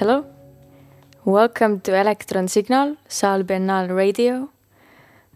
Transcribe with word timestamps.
Hello. 0.00 0.24
Welcome 1.26 1.80
to 1.80 1.94
Electron 1.94 2.48
Signal, 2.48 2.96
Saal 3.06 3.42
Biennale 3.42 3.94
Radio. 3.94 4.48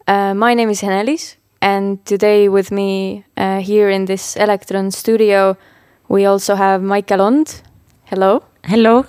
Uh, 0.06 0.32
my 0.32 0.54
name 0.54 0.70
is 0.70 0.80
Heneliis, 0.80 1.36
and 1.60 2.02
today 2.06 2.48
with 2.48 2.72
me 2.72 3.26
uh, 3.36 3.60
here 3.60 3.90
in 3.90 4.06
this 4.06 4.36
Electron 4.36 4.90
studio, 4.90 5.58
we 6.08 6.24
also 6.24 6.54
have 6.54 6.80
Maike 6.80 7.14
Lond. 7.14 7.60
Hello. 8.04 8.42
Hello. 8.64 9.04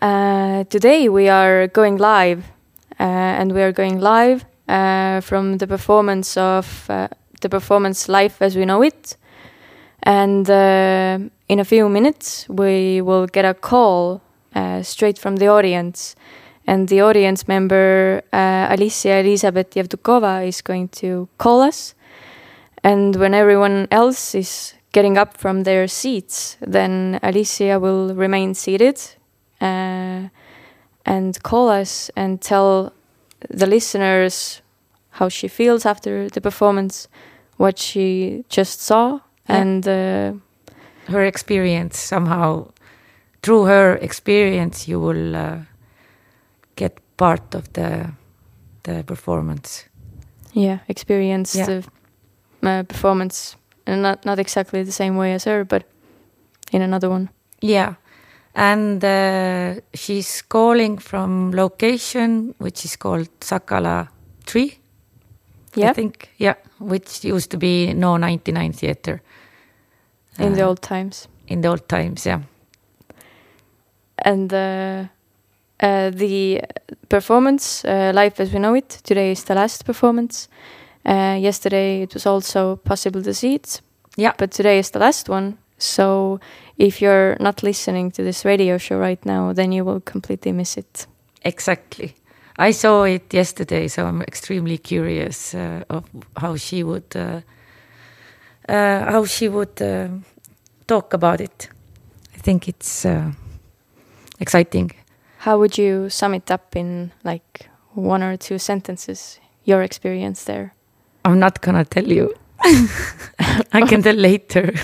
Uh, 0.00 0.64
today 0.70 1.10
we 1.10 1.28
are 1.28 1.66
going 1.66 1.98
live, 1.98 2.46
uh, 2.98 3.02
and 3.02 3.52
we 3.52 3.60
are 3.60 3.72
going 3.72 4.00
live 4.00 4.46
uh, 4.66 5.20
from 5.20 5.58
the 5.58 5.66
performance 5.66 6.38
of 6.38 6.88
uh, 6.88 7.08
the 7.42 7.50
performance 7.50 8.08
Life 8.08 8.40
as 8.40 8.56
We 8.56 8.64
Know 8.64 8.80
It. 8.80 9.18
And 10.02 10.48
in 10.48 11.60
a 11.60 11.64
few 11.66 11.90
minutes, 11.90 12.46
we 12.48 13.02
will 13.02 13.26
get 13.26 13.44
a 13.44 13.52
call 13.52 14.22
uh, 14.54 14.82
straight 14.82 15.18
from 15.18 15.36
the 15.36 15.48
audience. 15.48 16.14
And 16.66 16.88
the 16.88 17.02
audience 17.02 17.46
member, 17.46 18.22
uh, 18.32 18.68
Alissija-Elisabet 18.74 19.70
Jevtjukova, 19.72 20.46
is 20.46 20.62
going 20.62 20.88
to 21.00 21.28
call 21.38 21.60
us. 21.60 21.94
And 22.82 23.16
when 23.16 23.34
everyone 23.34 23.86
else 23.90 24.34
is 24.34 24.74
getting 24.92 25.18
up 25.18 25.36
from 25.36 25.64
their 25.64 25.86
seats, 25.88 26.56
then 26.60 27.18
Alissija 27.22 27.80
will 27.80 28.14
remain 28.14 28.54
seated 28.54 28.98
uh, 29.60 30.28
and 31.04 31.42
call 31.42 31.68
us 31.68 32.10
and 32.16 32.40
tell 32.40 32.92
the 33.50 33.66
listeners 33.66 34.62
how 35.10 35.28
she 35.28 35.48
feels 35.48 35.84
after 35.84 36.28
the 36.30 36.40
performance, 36.40 37.08
what 37.58 37.78
she 37.78 38.44
just 38.48 38.80
saw, 38.80 39.20
Yeah. 39.48 39.60
and 39.60 39.86
uh, 39.88 40.32
Her 41.12 41.24
experience 41.24 41.98
somehow, 41.98 42.68
through 43.44 43.66
her 43.68 43.96
experience, 44.00 44.88
you 44.90 45.00
will 45.00 45.36
uh, 45.36 45.56
get 46.76 46.92
part 47.16 47.54
of 47.54 47.64
the 47.72 48.10
the 48.82 49.02
performance. 49.04 49.84
yeah, 50.56 50.78
experience 50.88 51.58
Yeah. 51.58 51.66
the 51.66 51.82
uh, 52.62 52.82
performance, 52.84 53.56
and 53.86 54.02
not 54.02 54.24
not 54.24 54.38
exactly 54.38 54.84
the 54.84 54.92
same 54.92 55.16
way 55.18 55.34
as 55.34 55.44
her, 55.44 55.64
but 55.64 55.82
in 56.72 56.82
another 56.82 57.08
one. 57.10 57.28
Yeah, 57.62 57.94
and 58.54 59.02
uh, 59.04 59.80
she's 59.94 60.42
calling 60.48 61.00
from 61.00 61.50
location 61.52 62.54
which 62.58 62.84
is 62.84 62.96
called 62.96 63.28
Sakala 63.40 64.08
3. 64.46 64.78
Yeah, 65.76 65.90
I 65.90 65.94
think. 65.94 66.28
Yeah, 66.38 66.54
which 66.78 67.24
used 67.24 67.50
to 67.50 67.56
be 67.58 67.92
No 67.94 68.16
99 68.16 68.72
Theater. 68.72 69.20
in 70.38 70.52
the 70.54 70.62
Uh, 70.62 70.68
old 70.68 70.80
times. 70.82 71.28
in 71.46 71.60
the 71.62 71.68
old 71.68 71.88
times. 71.88 72.26
Yeah. 72.26 72.40
And 74.24 74.52
uh, 74.52 75.04
uh, 75.80 76.10
the 76.10 76.60
performance 77.08 77.84
uh, 77.84 78.12
life 78.14 78.40
as 78.40 78.52
we 78.52 78.58
know 78.58 78.74
it 78.74 78.88
today 79.04 79.30
is 79.32 79.44
the 79.44 79.54
last 79.54 79.84
performance 79.84 80.48
uh, 81.06 81.36
yesterday 81.40 82.02
it 82.02 82.14
was 82.14 82.26
also 82.26 82.76
possible 82.76 83.22
to 83.22 83.32
see 83.34 83.54
it 83.54 83.80
Yeah. 84.16 84.32
but 84.38 84.50
today 84.50 84.78
is 84.78 84.90
the 84.90 84.98
last 84.98 85.28
one 85.28 85.56
so 85.78 86.38
if 86.78 87.00
you're 87.02 87.36
not 87.40 87.62
listening 87.62 88.10
to 88.12 88.22
this 88.22 88.44
radio 88.44 88.78
show 88.78 88.98
right 88.98 89.24
now 89.26 89.52
then 89.52 89.72
you 89.72 89.84
will 89.84 90.00
completely 90.00 90.52
miss 90.52 90.76
it 90.76 91.06
Exactly. 91.46 92.14
I 92.56 92.70
saw 92.72 93.02
it 93.04 93.34
yesterday, 93.34 93.88
so 93.88 94.06
I'm 94.06 94.22
extremely 94.22 94.78
curious 94.78 95.54
uh, 95.54 95.82
of 95.90 96.04
how 96.36 96.56
she 96.56 96.82
would 96.82 97.14
uh, 97.16 97.40
uh, 98.68 99.10
how 99.12 99.24
she 99.26 99.48
would 99.48 99.82
uh, 99.82 100.08
talk 100.86 101.12
about 101.14 101.40
it. 101.40 101.68
I 102.34 102.38
think 102.40 102.68
it's 102.68 103.04
uh, 103.04 103.32
exciting. 104.44 104.88
how 105.46 105.54
would 105.60 105.74
you 105.82 106.08
sum 106.08 106.34
it 106.34 106.50
up 106.50 106.76
in 106.76 106.88
like 107.30 107.50
one 107.94 108.22
or 108.26 108.36
two 108.36 108.58
sentences 108.58 109.40
your 109.64 109.82
experience 109.82 110.44
there 110.44 110.68
I'm 111.24 111.38
not 111.38 111.60
gonna 111.62 111.84
tell 111.84 112.06
you. 112.06 112.34
I 113.72 113.82
can 113.88 114.02
tell 114.02 114.14
later. 114.14 114.74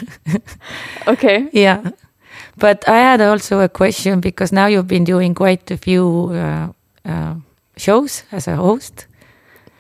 okay 1.07 1.49
yeah, 1.53 1.91
but 2.57 2.89
I 2.89 2.99
had 2.99 3.21
also 3.21 3.61
a 3.61 3.69
question 3.69 4.21
because 4.21 4.53
now 4.53 4.67
you've 4.67 4.89
been 4.89 5.05
doing 5.05 5.35
quite 5.35 5.71
a 5.71 5.77
few 5.77 6.31
uh, 6.33 6.69
uh, 7.05 7.35
shows 7.77 8.25
as 8.33 8.49
a 8.49 8.57
host. 8.57 9.07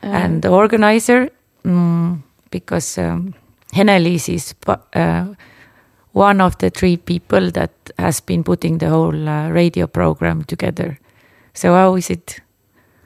Uh, 0.02 0.06
and 0.06 0.42
the 0.42 0.48
organizer 0.48 1.30
mm, 1.64 2.18
because 2.50 2.98
um, 2.98 3.34
is 3.74 4.54
uh, 4.66 5.26
one 6.12 6.40
of 6.40 6.58
the 6.58 6.70
three 6.70 6.96
people 6.96 7.50
that 7.52 7.70
has 7.98 8.20
been 8.20 8.44
putting 8.44 8.78
the 8.78 8.88
whole 8.88 9.28
uh, 9.28 9.48
radio 9.50 9.86
program 9.86 10.44
together. 10.44 10.98
So 11.54 11.74
how 11.74 11.96
is 11.96 12.10
it? 12.10 12.40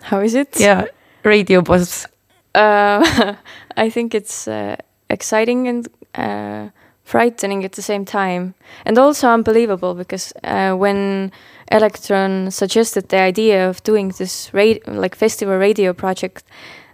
how 0.04 0.20
is 0.20 0.34
it 0.34 0.60
Yeah, 0.60 0.84
radio 1.24 1.62
boss. 1.62 2.06
Uh, 2.54 3.34
I 3.76 3.90
think 3.90 4.14
it's 4.14 4.46
uh, 4.46 4.76
exciting 5.08 5.68
and 5.68 5.88
uh, 6.14 6.70
frightening 7.04 7.64
at 7.64 7.72
the 7.72 7.82
same 7.82 8.04
time, 8.04 8.54
and 8.84 8.98
also 8.98 9.28
unbelievable 9.28 9.94
because 9.94 10.32
uh, 10.44 10.74
when 10.74 11.32
Electron 11.72 12.50
suggested 12.50 13.08
the 13.08 13.18
idea 13.18 13.68
of 13.68 13.82
doing 13.82 14.10
this 14.10 14.52
radio, 14.52 14.82
like 14.92 15.16
festival 15.16 15.56
radio 15.56 15.92
project, 15.92 16.44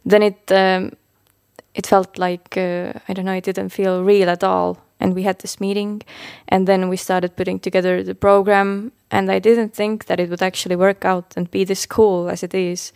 then 0.04 0.22
it 0.22 0.53
um, 0.53 0.92
it 1.75 1.87
felt 1.87 2.19
like 2.19 2.56
uh, 2.56 2.92
I 3.09 3.12
don't 3.12 3.25
know, 3.25 3.37
it 3.37 3.44
didn't 3.44 3.71
feel 3.71 4.04
real 4.04 4.31
at 4.31 4.44
all. 4.44 4.78
And 5.00 5.15
we 5.15 5.22
had 5.22 5.38
this 5.38 5.59
meeting, 5.61 6.03
and 6.49 6.66
then 6.66 6.88
we 6.91 6.97
started 6.97 7.34
putting 7.37 7.59
together 7.61 8.03
the 8.03 8.15
program. 8.15 8.93
And 9.11 9.31
I 9.31 9.38
didn't 9.41 9.75
think 9.75 10.05
that 10.06 10.21
it 10.21 10.28
would 10.31 10.43
actually 10.43 10.77
work 10.77 11.05
out 11.05 11.34
and 11.37 11.50
be 11.50 11.65
this 11.65 11.87
cool 11.87 12.28
as 12.28 12.43
it 12.43 12.55
is. 12.55 12.93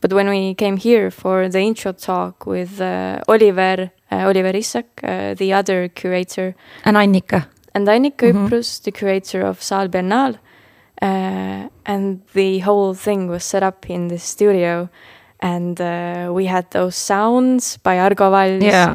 But 0.00 0.12
when 0.12 0.28
we 0.30 0.54
came 0.54 0.76
here 0.78 1.10
for 1.10 1.48
the 1.48 1.58
intro 1.60 1.92
talk 1.92 2.46
with 2.46 2.80
uh, 2.80 3.20
Oliver, 3.28 3.90
uh, 4.10 4.26
Oliver 4.28 4.56
Isak, 4.56 4.86
uh, 5.02 5.34
the 5.34 5.52
other 5.52 5.88
curator, 5.88 6.54
And 6.84 6.96
Annika. 6.96 7.46
and 7.74 7.86
Annika 7.88 8.32
Mhm. 8.32 8.48
Üprus, 8.48 8.80
the 8.82 8.92
curator 8.92 9.42
of 9.46 9.60
Saal 9.62 9.88
Biennale 9.88 10.38
uh, 11.02 11.68
and 11.84 12.20
the 12.34 12.58
whole 12.60 12.94
thing 12.94 13.28
was 13.28 13.44
set 13.44 13.62
up 13.62 13.88
in 13.90 14.08
the 14.08 14.18
studio, 14.18 14.88
and 15.40 15.80
uh, 15.80 16.30
we 16.32 16.46
had 16.46 16.70
those 16.70 16.96
sounds 16.96 17.76
by 17.82 17.98
Argo 17.98 18.30
Valls. 18.30 18.62
Yeah, 18.62 18.94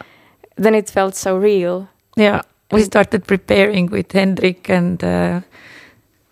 Then 0.57 0.73
it 0.75 0.89
felt 0.89 1.15
so 1.15 1.37
real. 1.37 1.87
Yeah. 2.15 2.41
We 2.71 2.81
started 2.83 3.25
preparing 3.27 3.91
with 3.91 4.11
Hendrik 4.11 4.69
and 4.69 5.03
uh, 5.03 5.41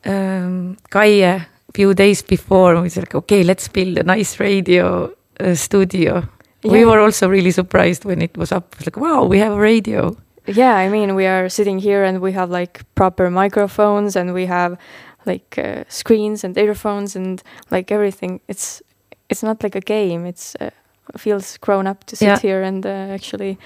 um, 0.06 0.78
Kaie 0.92 1.22
a 1.24 1.48
few 1.74 1.94
days 1.94 2.22
before. 2.22 2.82
We 2.82 2.90
said, 2.90 3.04
like, 3.04 3.16
okay, 3.16 3.44
let's 3.44 3.68
build 3.68 3.98
a 3.98 4.04
nice 4.04 4.40
radio 4.40 5.12
uh, 5.40 5.56
studio. 5.56 6.24
We 6.64 6.80
Yeah. 6.80 6.86
were 6.88 7.00
also 7.00 7.30
really 7.30 7.52
surprised 7.52 8.06
when 8.06 8.22
it 8.22 8.38
was 8.38 8.52
up. 8.52 8.74
It 8.74 8.80
was 8.80 8.86
like, 8.88 8.98
wow, 8.98 9.26
we 9.26 9.40
have 9.40 9.54
a 9.54 9.60
radio. 9.60 10.16
Yeah, 10.48 10.76
I 10.76 10.90
mean, 10.90 11.16
we 11.16 11.26
are 11.28 11.50
sitting 11.50 11.80
here 11.80 12.04
and 12.04 12.20
we 12.22 12.32
have 12.34 12.50
like 12.50 12.82
proper 12.96 13.30
microphones 13.30 14.16
and 14.16 14.34
we 14.34 14.46
have 14.48 14.78
like 15.26 15.58
uh, 15.58 15.84
screens 15.88 16.44
and 16.44 16.58
earphones 16.58 17.16
and 17.16 17.42
like 17.72 17.92
everything. 17.94 18.40
It's 18.48 18.82
it's 19.30 19.44
not 19.44 19.64
like 19.64 19.76
a 19.78 19.82
game. 19.82 20.26
It's 20.30 20.56
uh, 20.60 20.70
feels 21.18 21.58
grown 21.58 21.88
up 21.88 22.04
to 22.06 22.16
sit 22.16 22.28
Yeah. 22.28 22.40
here 22.42 22.62
and 22.68 22.86
uh, 22.86 23.14
actually, 23.14 23.58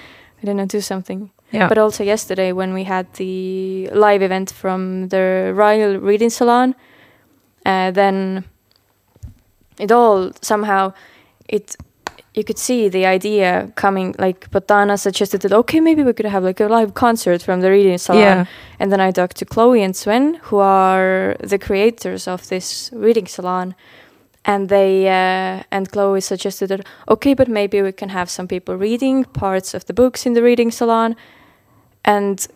I 0.41 0.45
don't 0.45 0.55
know, 0.57 0.65
do 0.67 0.81
something. 0.81 1.31
Yeah. 1.51 1.69
But 1.69 1.77
also 1.77 2.03
yesterday 2.03 2.51
when 2.51 2.73
we 2.73 2.83
had 2.83 3.13
the 3.13 3.89
live 3.93 4.21
event 4.21 4.51
from 4.51 5.07
the 5.09 5.53
Royal 5.55 5.97
Reading 5.97 6.29
Salon, 6.29 6.75
uh, 7.65 7.91
then 7.91 8.43
it 9.79 9.91
all 9.91 10.31
somehow 10.41 10.93
it 11.47 11.75
you 12.33 12.43
could 12.43 12.59
see 12.59 12.87
the 12.87 13.05
idea 13.05 13.71
coming. 13.75 14.13
Like 14.19 14.51
Botana 14.51 14.99
suggested 14.99 15.41
that 15.41 15.53
okay, 15.53 15.79
maybe 15.79 16.03
we 16.03 16.13
could 16.13 16.25
have 16.25 16.43
like 16.43 16.59
a 16.59 16.67
live 16.67 16.93
concert 16.93 17.41
from 17.41 17.61
the 17.61 17.71
Reading 17.71 17.97
Salon. 17.97 18.21
yeah. 18.21 18.45
And 18.79 18.91
then 18.91 18.99
I 18.99 19.11
talked 19.11 19.37
to 19.37 19.45
Chloe 19.45 19.81
and 19.81 19.95
Sven, 19.95 20.35
who 20.43 20.57
are 20.57 21.35
the 21.39 21.57
creators 21.57 22.27
of 22.27 22.47
this 22.49 22.91
reading 22.93 23.25
salon. 23.25 23.73
And 24.49 24.69
they 24.69 25.07
uh, 25.07 25.63
and 25.71 25.91
Chloe 25.91 26.21
suggested 26.21 26.67
that 26.69 26.85
okay, 27.07 27.33
but 27.35 27.47
maybe 27.47 27.81
we 27.81 27.91
can 27.91 28.09
have 28.09 28.29
some 28.29 28.47
people 28.47 28.75
reading 28.77 29.25
parts 29.25 29.73
of 29.73 29.83
the 29.85 29.93
books 29.93 30.25
in 30.25 30.33
the 30.33 30.41
reading 30.41 30.71
salon. 30.71 31.15
And 32.03 32.47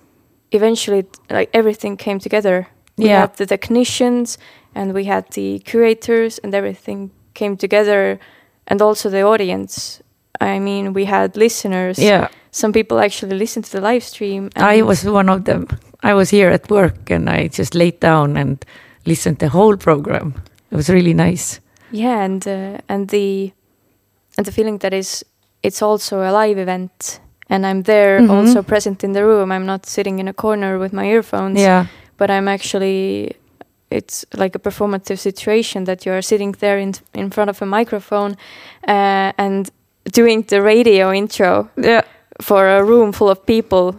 eventually, 0.52 1.06
like 1.30 1.50
everything 1.54 1.98
came 1.98 2.20
together. 2.20 2.68
We 2.98 3.06
Yeah. 3.06 3.20
had 3.22 3.36
the 3.36 3.46
technicians, 3.46 4.38
and 4.74 4.94
we 4.94 5.04
had 5.06 5.24
the 5.32 5.60
curators, 5.60 6.40
and 6.44 6.54
everything 6.56 7.12
came 7.34 7.56
together, 7.58 8.20
and 8.68 8.82
also 8.82 9.10
the 9.10 9.24
audience. 9.24 10.02
I 10.40 10.60
mean, 10.60 10.94
we 10.94 11.06
had 11.06 11.36
listeners. 11.36 11.98
Yeah. 12.00 12.28
Some 12.52 12.72
people 12.74 13.00
actually 13.00 13.38
listened 13.38 13.66
to 13.66 13.72
the 13.72 13.82
live 13.82 14.04
stream. 14.04 14.50
I 14.56 14.82
was 14.82 15.04
one 15.04 15.30
of 15.30 15.44
them. 15.44 15.68
I 16.04 16.14
was 16.14 16.30
here 16.32 16.50
at 16.54 16.70
work 16.70 17.12
and 17.12 17.30
I 17.30 17.48
just 17.48 17.76
laid 17.76 18.00
down 18.00 18.38
and 18.38 18.66
listened 19.06 19.38
the 19.38 19.50
whole 19.50 19.78
program. 19.78 20.34
It 20.72 20.76
was 20.76 20.90
really 20.90 21.14
nice. 21.14 21.60
Yeah, 21.92 22.24
and 22.26 22.48
uh, 22.48 22.78
and 22.88 23.08
the 23.10 23.52
and 24.38 24.46
the 24.46 24.52
feeling 24.52 24.80
that 24.80 24.94
is 24.94 25.26
it's 25.64 25.82
also 25.82 26.22
a 26.22 26.32
live 26.32 26.58
event, 26.62 27.20
and 27.50 27.66
I'm 27.66 27.84
there 27.84 28.20
Mhm. 28.20 28.30
also 28.32 28.62
present 28.64 29.04
in 29.04 29.14
the 29.14 29.24
room. 29.24 29.52
I'm 29.52 29.66
not 29.66 29.86
sitting 29.86 30.20
in 30.20 30.28
a 30.28 30.34
corner 30.34 30.80
with 30.80 30.94
my 30.94 31.06
earphones, 31.06 31.60
Yeah. 31.60 31.86
but 32.18 32.30
I'm 32.30 32.48
actually 32.48 33.36
it's 33.90 34.26
like 34.38 34.56
a 34.56 34.60
performative 34.60 35.18
situation 35.20 35.84
that 35.86 36.06
you 36.06 36.14
are 36.14 36.22
sitting 36.22 36.56
there 36.60 36.80
in 36.80 36.94
in 37.14 37.30
front 37.32 37.50
of 37.50 37.62
a 37.62 37.66
microphone 37.66 38.36
uh, 38.88 39.32
and 39.38 39.70
doing 40.14 40.46
the 40.48 40.62
radio 40.62 41.12
intro 41.12 41.68
Yeah. 41.76 42.02
for 42.42 42.68
a 42.68 42.84
room 42.84 43.12
full 43.12 43.30
of 43.30 43.46
people. 43.46 43.96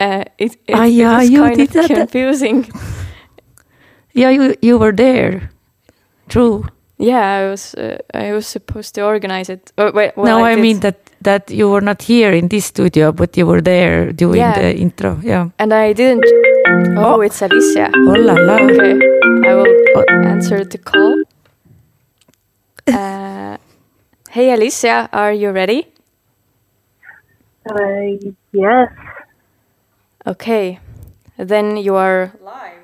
Uh, 0.00 0.22
it, 0.38 0.56
it, 0.66 0.74
Ah, 0.74 0.84
yeah, 0.84 1.22
you 1.22 1.42
kind 1.42 1.56
did 1.56 1.76
of 1.76 1.88
that. 1.88 1.96
confusing. 1.96 2.66
Yeah, 4.14 4.30
you 4.34 4.54
you 4.62 4.78
were 4.78 4.92
there. 4.94 5.50
True. 6.28 6.64
Yeah, 6.98 7.38
I 7.38 7.50
was 7.50 7.74
uh, 7.74 7.98
I 8.14 8.32
was 8.32 8.46
supposed 8.46 8.94
to 8.94 9.02
organize 9.04 9.48
it. 9.52 9.72
Oh, 9.78 9.90
wait, 9.92 10.12
well, 10.16 10.38
no, 10.38 10.44
I, 10.44 10.54
did. 10.54 10.62
mean 10.62 10.80
that 10.80 10.96
that 11.22 11.50
you 11.50 11.68
were 11.70 11.80
not 11.80 12.02
here 12.02 12.32
in 12.32 12.48
this 12.48 12.66
studio, 12.66 13.12
but 13.12 13.36
you 13.36 13.46
were 13.46 13.60
there 13.62 14.12
doing 14.12 14.38
Yeah. 14.38 14.54
the 14.54 14.76
intro. 14.76 15.18
Yeah. 15.22 15.48
and 15.58 15.72
I 15.72 15.92
didn't. 15.94 16.24
Oh, 16.98 17.16
Oh. 17.16 17.20
it's 17.22 17.40
Alissija. 17.40 17.90
Oh 17.94 18.14
la 18.18 18.34
la. 18.34 18.54
Okay, 18.54 18.94
I 19.48 19.54
will 19.54 19.66
Oh. 19.96 20.04
answer 20.28 20.64
the 20.64 20.78
call. 20.78 21.22
Uh, 22.86 23.56
hey, 24.30 24.48
Alissija, 24.54 25.08
are 25.12 25.32
you 25.32 25.50
ready? 25.50 25.86
Uh, 27.68 28.30
yes. 28.52 28.88
Okay, 30.26 30.78
then 31.38 31.76
you 31.76 31.94
are. 31.96 32.32
Live. 32.40 32.78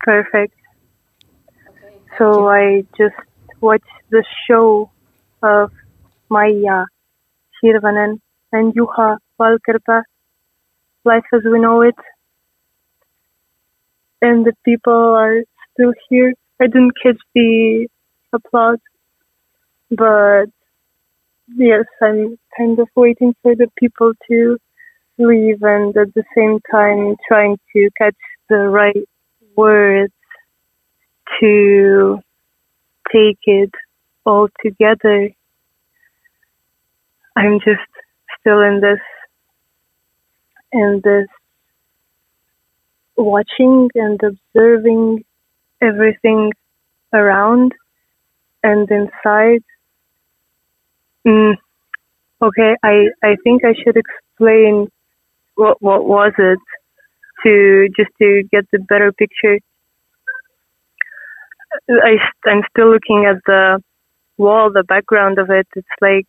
Perfect. 0.00 0.54
So 2.18 2.48
I 2.48 2.82
just 2.96 3.14
watched 3.60 3.84
the 4.10 4.24
show 4.48 4.90
of 5.42 5.70
Maija 6.30 6.86
Hirvanen 7.62 8.20
and 8.52 8.72
Juha 8.74 9.18
Valkeapää, 9.38 10.02
Life 11.04 11.26
as 11.34 11.42
We 11.44 11.58
Know 11.60 11.82
It. 11.82 11.94
And 14.22 14.46
the 14.46 14.54
people 14.64 14.94
are 14.94 15.42
still 15.72 15.92
here. 16.08 16.32
I 16.58 16.68
didn't 16.68 16.92
catch 17.02 17.20
the 17.34 17.86
applause, 18.32 18.78
but 19.90 20.46
yes, 21.54 21.84
I'm 22.00 22.38
kind 22.56 22.78
of 22.78 22.88
waiting 22.96 23.34
for 23.42 23.54
the 23.54 23.68
people 23.78 24.12
to 24.28 24.56
leave 25.18 25.62
and 25.62 25.94
at 25.96 26.14
the 26.14 26.24
same 26.34 26.60
time 26.70 27.16
trying 27.28 27.58
to 27.74 27.90
catch 27.98 28.16
the 28.48 28.56
right 28.56 29.06
words 29.54 30.15
to 31.40 32.18
take 33.12 33.38
it 33.44 33.70
all 34.24 34.48
together. 34.64 35.30
I'm 37.36 37.58
just 37.60 37.88
still 38.40 38.62
in 38.62 38.80
this 38.80 39.00
in 40.72 41.00
this 41.04 41.26
watching 43.16 43.88
and 43.94 44.20
observing 44.22 45.24
everything 45.82 46.52
around 47.12 47.72
and 48.62 48.88
inside. 48.90 49.62
Mm, 51.26 51.54
okay, 52.42 52.76
I, 52.82 53.06
I 53.22 53.36
think 53.44 53.64
I 53.64 53.74
should 53.74 53.96
explain 53.96 54.88
what 55.54 55.80
what 55.82 56.04
was 56.06 56.32
it 56.38 56.58
to 57.44 57.88
just 57.96 58.10
to 58.20 58.42
get 58.50 58.64
the 58.72 58.78
better 58.78 59.12
picture. 59.12 59.58
I, 61.90 62.16
I'm 62.46 62.62
still 62.70 62.90
looking 62.92 63.26
at 63.26 63.42
the 63.46 63.82
wall, 64.38 64.70
the 64.72 64.84
background 64.84 65.38
of 65.38 65.50
it. 65.50 65.66
It's 65.76 65.88
like 66.00 66.26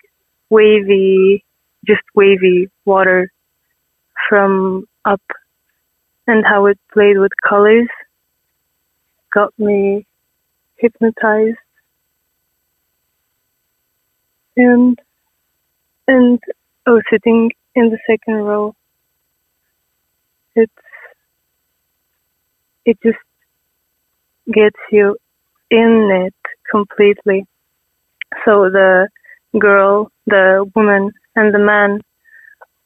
wavy, 0.49 1.43
just 1.85 2.03
wavy 2.15 2.69
water 2.85 3.31
from 4.29 4.85
up, 5.05 5.21
and 6.27 6.45
how 6.45 6.65
it 6.67 6.79
played 6.93 7.17
with 7.17 7.31
colors 7.47 7.87
got 9.33 9.53
me 9.57 10.05
hypnotized. 10.77 11.57
And 14.55 14.97
and 16.07 16.39
oh, 16.87 17.01
sitting 17.11 17.51
in 17.75 17.89
the 17.89 17.99
second 18.09 18.35
row, 18.35 18.75
it's 20.55 20.73
it 22.85 22.97
just 23.03 23.17
gets 24.51 24.77
you 24.91 25.15
in 25.71 26.09
it 26.25 26.35
completely. 26.69 27.45
So 28.45 28.69
the 28.69 29.09
girl, 29.59 30.11
the 30.25 30.69
woman, 30.75 31.11
and 31.35 31.53
the 31.53 31.59
man 31.59 32.01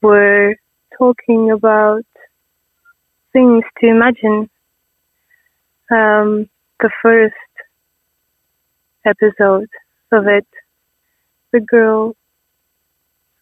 were 0.01 0.56
talking 0.98 1.51
about 1.51 2.04
things 3.33 3.63
to 3.80 3.88
imagine. 3.88 4.50
Um, 5.92 6.50
the 6.80 6.89
first 7.01 7.36
episode 9.06 9.69
of 10.12 10.28
it, 10.28 10.48
the 11.51 11.60
girl 11.60 12.16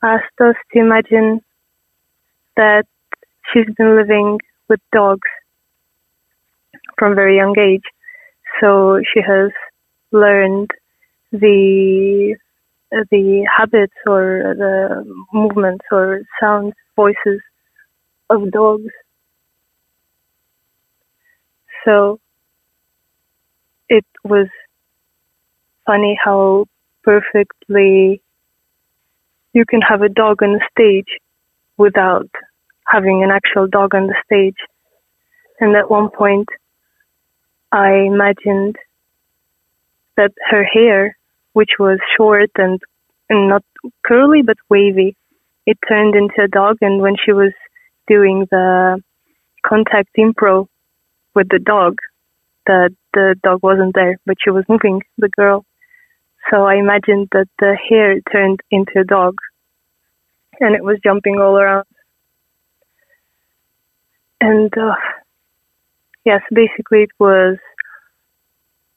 asked 0.03 0.39
us 0.41 0.55
to 0.73 0.79
imagine 0.79 1.41
that 2.55 2.85
she's 3.51 3.67
been 3.77 3.95
living 3.95 4.39
with 4.67 4.79
dogs 4.91 5.27
from 6.97 7.15
very 7.15 7.37
young 7.37 7.57
age. 7.57 7.83
So 8.61 8.99
she 9.13 9.21
has 9.21 9.51
learned 10.11 10.71
the 11.31 12.35
the 12.91 13.47
habits 13.57 13.93
or 14.07 14.55
the 14.57 15.05
movements 15.31 15.85
or 15.91 16.21
sounds, 16.41 16.73
voices 16.95 17.41
of 18.29 18.51
dogs. 18.51 18.91
So 21.85 22.19
it 23.89 24.05
was 24.23 24.47
funny 25.85 26.17
how 26.23 26.65
perfectly 27.03 28.21
you 29.53 29.65
can 29.65 29.81
have 29.81 30.01
a 30.01 30.09
dog 30.09 30.43
on 30.43 30.53
the 30.53 30.67
stage 30.71 31.19
without 31.77 32.29
having 32.87 33.23
an 33.23 33.31
actual 33.31 33.67
dog 33.67 33.95
on 33.95 34.07
the 34.07 34.15
stage. 34.25 34.57
And 35.59 35.75
at 35.75 35.89
one 35.89 36.09
point, 36.09 36.47
I 37.71 37.91
imagined 38.07 38.75
that 40.17 40.31
her 40.49 40.63
hair, 40.63 41.17
which 41.53 41.71
was 41.79 41.99
short 42.17 42.49
and, 42.57 42.79
and 43.29 43.49
not 43.49 43.63
curly 44.05 44.41
but 44.41 44.57
wavy, 44.69 45.15
it 45.65 45.77
turned 45.87 46.15
into 46.15 46.43
a 46.43 46.47
dog. 46.47 46.77
And 46.81 47.01
when 47.01 47.15
she 47.23 47.31
was 47.31 47.53
doing 48.07 48.47
the 48.49 49.01
contact 49.65 50.09
impro 50.17 50.67
with 51.35 51.47
the 51.49 51.59
dog, 51.59 51.97
the 52.65 52.89
the 53.13 53.35
dog 53.43 53.59
wasn't 53.63 53.95
there, 53.95 54.17
but 54.25 54.37
she 54.43 54.49
was 54.49 54.63
moving 54.67 55.01
the 55.17 55.29
girl. 55.29 55.65
So 56.49 56.63
I 56.63 56.75
imagined 56.75 57.29
that 57.31 57.47
the 57.59 57.77
hair 57.89 58.19
turned 58.31 58.59
into 58.71 58.99
a 58.99 59.03
dog, 59.03 59.35
and 60.59 60.75
it 60.75 60.83
was 60.83 60.97
jumping 61.03 61.39
all 61.39 61.57
around. 61.57 61.85
And 64.41 64.71
uh, 64.77 64.95
yes, 66.25 66.41
basically 66.53 67.03
it 67.03 67.11
was 67.19 67.57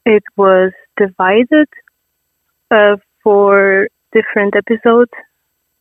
it 0.05 0.25
was 0.37 0.73
divided 0.97 1.69
uh, 2.71 2.97
for 3.23 3.89
different 4.13 4.55
episodes 4.57 5.13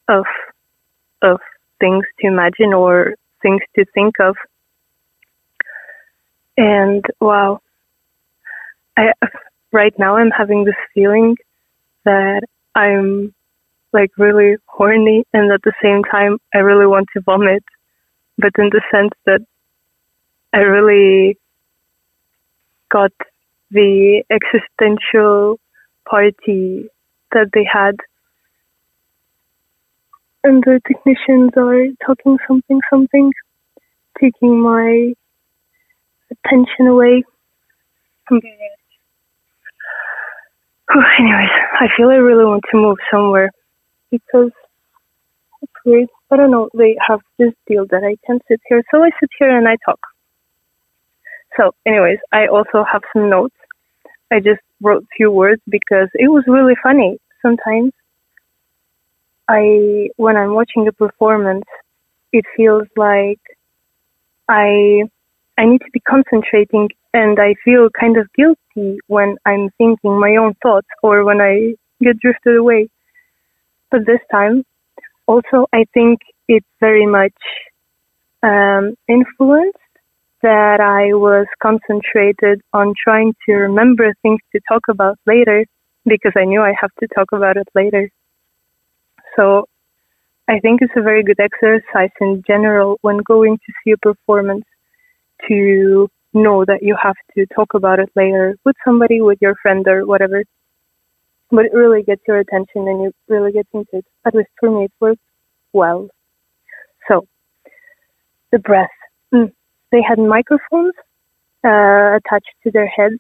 of 0.08 0.26
of 1.22 1.40
things 1.80 2.06
to 2.20 2.28
imagine 2.28 2.74
or 2.74 3.16
things 3.42 3.62
to 3.76 3.86
think 3.94 4.16
of. 4.20 4.36
And 6.58 7.04
wow, 7.20 7.60
I 8.98 9.14
right 9.72 9.94
now 9.98 10.18
I'm 10.18 10.32
having 10.32 10.66
this 10.66 10.76
feeling 10.94 11.38
that 12.06 12.42
I'm 12.76 13.34
like 13.94 14.12
really 14.18 14.56
horny 14.68 15.26
and 15.34 15.52
at 15.52 15.62
the 15.64 15.74
same 15.82 16.04
time 16.04 16.38
I 16.54 16.60
really 16.60 16.88
want 16.88 17.08
to 17.14 17.22
vomit, 17.22 17.64
but 18.38 18.52
in 18.58 18.70
the 18.70 18.82
sense 18.92 19.12
that 19.26 19.42
I 20.54 20.60
really 20.60 21.38
got 22.92 23.12
the 23.72 24.24
existential 24.30 25.60
party 26.10 26.88
that 27.32 27.50
they 27.54 27.66
had. 27.72 27.96
And 30.44 30.64
the 30.64 30.82
technicians 30.88 31.52
are 31.56 31.86
talking 32.06 32.38
something, 32.48 32.80
something, 32.90 33.32
taking 34.20 34.62
my 34.62 35.14
attention 36.32 36.88
away. 36.88 37.24
Anyways, 38.32 38.52
I 41.80 41.88
feel 41.96 42.10
I 42.10 42.16
really 42.16 42.46
want 42.46 42.64
to 42.72 42.78
move 42.78 42.98
somewhere 43.10 43.52
because 44.10 44.52
it's 45.62 45.72
weird. 45.86 46.10
I 46.32 46.38
don't 46.38 46.52
know, 46.52 46.70
they 46.78 46.96
have 47.08 47.22
this 47.38 47.54
deal 47.68 47.86
that 47.92 48.04
I 48.04 48.16
can 48.26 48.40
sit 48.48 48.60
here. 48.68 48.84
So 48.92 49.04
I 49.04 49.10
sit 49.20 49.30
here 49.40 49.56
and 49.58 49.68
I 49.68 49.78
talk. 49.86 50.00
So, 51.58 51.72
anyways, 51.86 52.20
I 52.32 52.48
also 52.48 52.84
have 52.92 53.02
some 53.14 53.30
notes. 53.30 53.56
I 54.32 54.40
just 54.40 54.62
wrote 54.82 55.06
few 55.16 55.32
words 55.32 55.62
because 55.70 56.10
it 56.16 56.30
was 56.30 56.44
really 56.48 56.76
funny. 56.82 57.18
Sometimes 57.42 57.94
I, 59.48 60.10
when 60.18 60.38
I'm 60.38 60.54
watching 60.54 60.88
a 60.88 60.92
performance, 60.94 61.66
it 62.32 62.46
feels 62.56 62.88
like 62.96 63.40
I 64.48 65.04
I 65.58 65.66
need 65.66 65.80
to 65.82 65.92
be 65.94 66.00
concentrating 66.02 66.90
and 67.14 67.40
I 67.40 67.56
feel 67.64 67.90
kind 68.00 68.18
of 68.18 68.32
guilty 68.34 69.00
when 69.08 69.38
I'm 69.46 69.70
thinking 69.78 70.20
my 70.20 70.36
own 70.38 70.54
thoughts 70.64 70.88
or 71.04 71.24
when 71.26 71.42
I 71.42 71.76
get 72.02 72.20
drifted 72.20 72.58
away. 72.58 72.90
But 73.92 74.06
this 74.08 74.22
time, 74.32 74.64
also, 75.28 75.68
I 75.74 75.86
think 75.94 76.22
it's 76.48 76.66
very 76.80 77.06
much 77.06 77.34
um, 78.44 78.96
influenced 79.08 79.78
that 80.42 80.80
I 80.80 81.14
was 81.14 81.48
concentrated 81.62 82.62
on 82.74 82.94
trying 83.02 83.34
to 83.48 83.54
remember 83.54 84.14
things 84.22 84.40
to 84.54 84.62
talk 84.68 84.82
about 84.90 85.18
later 85.26 85.66
because 86.06 86.34
I 86.36 86.46
knew 86.46 86.62
I 86.62 86.74
have 86.80 86.92
to 87.00 87.08
talk 87.16 87.28
about 87.32 87.58
it 87.58 87.68
later. 87.76 88.10
So 89.36 89.66
I 90.48 90.60
think 90.60 90.82
it's 90.82 90.94
a 90.98 91.02
very 91.02 91.24
good 91.24 91.40
exercise 91.40 92.12
in 92.20 92.44
general 92.46 92.98
when 93.02 93.18
going 93.20 93.58
to 93.58 93.74
see 93.84 93.92
a 93.92 93.98
performance 93.98 94.66
to 95.48 96.10
know 96.34 96.66
that 96.66 96.82
you 96.82 96.96
have 97.02 97.16
to 97.38 97.46
talk 97.56 97.74
about 97.74 98.00
it 98.00 98.10
later 98.16 98.56
with 98.66 98.76
somebody, 98.86 99.22
with 99.22 99.38
your 99.42 99.56
friend 99.62 99.88
or 99.88 100.06
whatever. 100.06 100.44
But 101.52 101.66
it 101.66 101.74
really 101.74 102.04
gets 102.04 102.22
your 102.28 102.40
attention 102.40 102.88
and 102.88 103.04
you 103.04 103.12
really 103.28 103.52
get 103.52 103.68
into 103.74 103.90
it. 103.94 104.06
At 104.26 104.34
least 104.36 104.50
for 104.60 104.70
me, 104.72 104.86
it 104.86 104.92
worked 105.00 105.22
well. 105.74 106.10
So, 107.08 107.28
the 108.52 108.60
breath. 108.60 108.90
Mm. 109.34 109.52
They 109.92 110.02
had 110.02 110.20
microphones 110.20 110.94
uh, 111.66 112.18
attached 112.18 112.54
to 112.64 112.72
their 112.72 112.88
heads, 112.88 113.20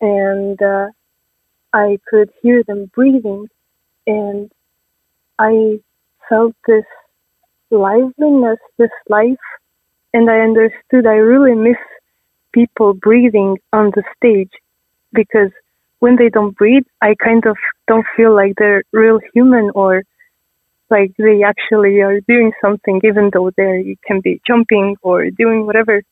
and 0.00 0.60
uh, 0.62 0.88
I 1.72 1.98
could 2.08 2.30
hear 2.42 2.62
them 2.66 2.90
breathing, 2.94 3.48
and 4.06 4.50
I 5.38 5.80
felt 6.28 6.54
this 6.66 6.84
liveliness, 7.70 8.58
this 8.78 8.90
life. 9.08 9.38
And 10.12 10.30
I 10.30 10.40
understood 10.40 11.06
I 11.06 11.14
really 11.16 11.54
miss 11.54 11.78
people 12.52 12.94
breathing 12.94 13.58
on 13.72 13.92
the 13.94 14.02
stage. 14.16 14.50
Because 15.12 15.50
when 16.00 16.16
they 16.16 16.28
don't 16.28 16.56
breathe, 16.56 16.84
I 17.02 17.14
kind 17.22 17.46
of 17.46 17.56
don't 17.86 18.06
feel 18.16 18.34
like 18.34 18.54
they're 18.58 18.82
real 18.92 19.20
human 19.34 19.70
or 19.74 20.04
like 20.90 21.12
they 21.18 21.42
actually 21.42 22.00
are 22.00 22.20
doing 22.20 22.52
something, 22.62 23.00
even 23.04 23.30
though 23.32 23.50
they 23.56 23.96
can 24.06 24.20
be 24.20 24.40
jumping 24.46 24.96
or 25.02 25.30
doing 25.30 25.66
whatever. 25.66 26.02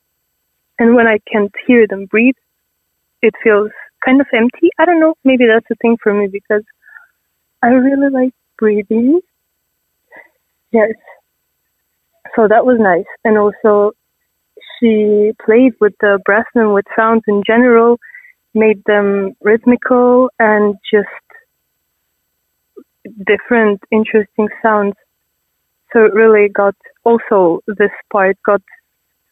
And 0.79 0.95
when 0.95 1.07
I 1.07 1.19
can't 1.31 1.51
hear 1.67 1.85
them 1.87 2.05
breathe, 2.05 2.35
it 3.21 3.33
feels 3.43 3.71
kind 4.05 4.21
of 4.21 4.27
empty. 4.33 4.69
I 4.79 4.85
don't 4.85 4.99
know. 4.99 5.15
Maybe 5.23 5.45
that's 5.47 5.69
a 5.71 5.75
thing 5.81 5.97
for 6.01 6.13
me 6.13 6.27
because 6.31 6.63
I 7.61 7.67
really 7.67 8.09
like 8.11 8.33
breathing. 8.57 9.19
Yes 10.71 10.93
so 12.35 12.47
that 12.47 12.65
was 12.65 12.77
nice. 12.79 13.05
And 13.23 13.37
also, 13.37 13.93
she 14.79 15.31
played 15.45 15.73
with 15.79 15.93
the 16.01 16.19
breath 16.25 16.45
and 16.55 16.73
with 16.73 16.85
sounds 16.95 17.23
in 17.27 17.43
general, 17.45 17.97
made 18.53 18.81
them 18.85 19.33
rhythmical 19.41 20.29
and 20.39 20.75
just 20.91 21.07
different, 23.25 23.81
interesting 23.91 24.47
sounds. 24.61 24.95
So 25.93 26.05
it 26.05 26.13
really 26.13 26.49
got 26.49 26.75
also 27.03 27.61
this 27.67 27.91
part 28.11 28.37
got 28.45 28.61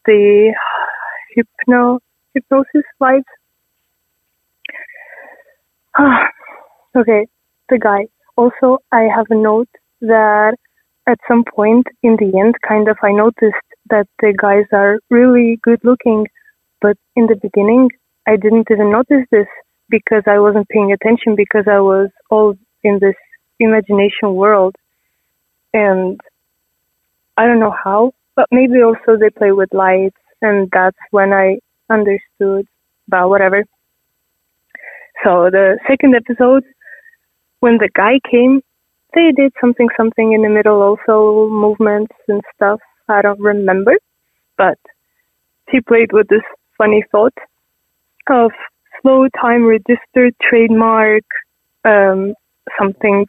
the 0.05 0.53
hypno 1.35 1.99
hypnosis 2.33 2.83
vibes. 3.01 3.23
okay, 6.97 7.27
the 7.69 7.77
guy. 7.79 8.07
Also, 8.35 8.79
I 8.91 9.03
have 9.15 9.25
a 9.29 9.35
note 9.35 9.69
that 10.01 10.55
at 11.07 11.19
some 11.27 11.43
point 11.55 11.87
in 12.03 12.17
the 12.17 12.37
end, 12.39 12.55
kind 12.67 12.87
of, 12.89 12.97
I 13.01 13.11
noticed 13.11 13.67
that 13.89 14.07
the 14.19 14.33
guys 14.39 14.65
are 14.73 14.99
really 15.09 15.59
good 15.63 15.79
looking, 15.83 16.27
but 16.81 16.97
in 17.15 17.27
the 17.27 17.35
beginning, 17.41 17.89
I 18.27 18.35
didn't 18.35 18.67
even 18.69 18.91
notice 18.91 19.25
this 19.31 19.47
because 19.89 20.23
I 20.27 20.39
wasn't 20.39 20.67
paying 20.69 20.91
attention 20.91 21.35
because 21.35 21.65
I 21.67 21.79
was 21.79 22.09
all 22.29 22.55
in 22.83 22.99
this 23.01 23.15
imagination 23.59 24.33
world. 24.35 24.75
And 25.73 26.19
I 27.37 27.45
don't 27.45 27.59
know 27.59 27.75
how, 27.83 28.13
but 28.35 28.47
maybe 28.51 28.81
also 28.81 29.19
they 29.19 29.29
play 29.29 29.51
with 29.51 29.73
lights, 29.73 30.17
and 30.41 30.69
that's 30.71 30.97
when 31.11 31.33
I 31.33 31.59
understood, 31.89 32.67
but 33.07 33.29
whatever. 33.29 33.63
So 35.23 35.49
the 35.51 35.79
second 35.87 36.15
episode, 36.15 36.63
when 37.59 37.77
the 37.77 37.89
guy 37.95 38.19
came, 38.29 38.61
they 39.17 39.31
did 39.35 39.51
something 39.59 39.87
something 39.97 40.33
in 40.33 40.41
the 40.41 40.49
middle 40.49 40.81
also 40.81 41.49
movements 41.49 42.13
and 42.27 42.41
stuff 42.55 42.79
i 43.09 43.21
don't 43.21 43.39
remember 43.39 43.93
but 44.57 44.77
he 45.71 45.79
played 45.81 46.11
with 46.11 46.27
this 46.27 46.47
funny 46.77 47.03
thought 47.11 47.37
of 48.29 48.51
slow 49.01 49.27
time 49.41 49.65
registered 49.65 50.33
trademark 50.47 51.23
um, 51.85 52.33
something 52.79 53.25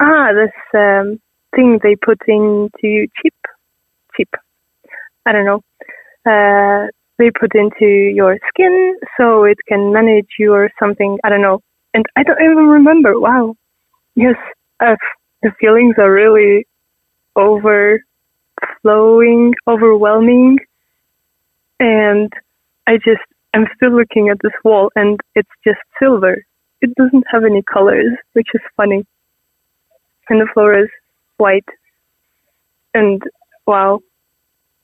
ah 0.00 0.28
this 0.32 0.52
um, 0.74 1.20
thing 1.54 1.78
they 1.82 1.96
put 1.96 2.18
into 2.28 3.06
chip 3.22 3.34
chip. 4.16 4.28
I 5.26 5.32
don't 5.32 5.44
know. 5.44 5.62
Uh, 6.26 6.88
they 7.18 7.30
put 7.30 7.54
into 7.54 7.86
your 7.86 8.38
skin 8.48 8.96
so 9.18 9.44
it 9.44 9.58
can 9.68 9.92
manage 9.92 10.28
you 10.38 10.52
or 10.52 10.70
something 10.78 11.18
i 11.24 11.28
don't 11.28 11.42
know. 11.42 11.60
And 11.94 12.04
i 12.16 12.22
don't 12.22 12.40
even 12.42 12.66
remember. 12.68 13.18
Wow. 13.18 13.56
Yes 14.14 14.36
uh, 14.80 14.96
the 15.42 15.50
feelings 15.60 15.94
are 15.98 16.12
really 16.12 16.66
overflowing, 17.36 18.02
overwhelming, 19.68 20.58
and 21.80 22.32
I 22.86 22.96
just 22.96 23.22
I'm 23.54 23.66
still 23.76 23.96
looking 23.96 24.28
at 24.28 24.38
this 24.42 24.52
wall, 24.64 24.90
and 24.96 25.18
it's 25.34 25.48
just 25.66 25.78
silver. 26.00 26.44
It 26.80 26.94
doesn't 26.94 27.24
have 27.32 27.44
any 27.44 27.62
colors, 27.62 28.12
which 28.34 28.48
is 28.54 28.60
funny. 28.76 29.04
And 30.28 30.40
the 30.40 30.48
floor 30.52 30.78
is 30.78 30.90
white, 31.38 31.68
and 32.94 33.22
wow, 33.66 34.00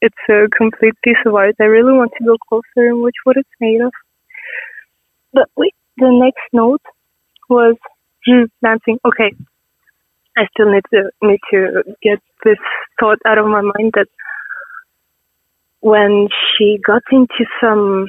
it's 0.00 0.14
a 0.30 0.48
complete 0.56 0.94
piece 1.04 1.18
of 1.26 1.34
art. 1.34 1.56
I 1.60 1.64
really 1.64 1.92
want 1.92 2.12
to 2.18 2.24
go 2.24 2.36
closer 2.48 2.88
and 2.88 3.02
watch 3.02 3.14
what 3.24 3.36
it's 3.36 3.48
made 3.60 3.80
of. 3.80 3.92
But 5.32 5.48
wait, 5.56 5.74
the 5.98 6.10
next 6.10 6.42
note 6.52 6.82
was 7.48 7.76
hmm, 8.26 8.44
dancing. 8.62 8.98
Okay, 9.04 9.32
I 10.36 10.46
still 10.52 10.72
need 10.72 10.84
to 10.92 11.10
need 11.22 11.40
to 11.52 11.82
get 12.02 12.20
this 12.44 12.58
thought 13.00 13.18
out 13.26 13.38
of 13.38 13.46
my 13.46 13.60
mind 13.60 13.92
that 13.94 14.08
when 15.80 16.28
she 16.56 16.78
got 16.86 17.02
into 17.12 17.44
some 17.60 18.08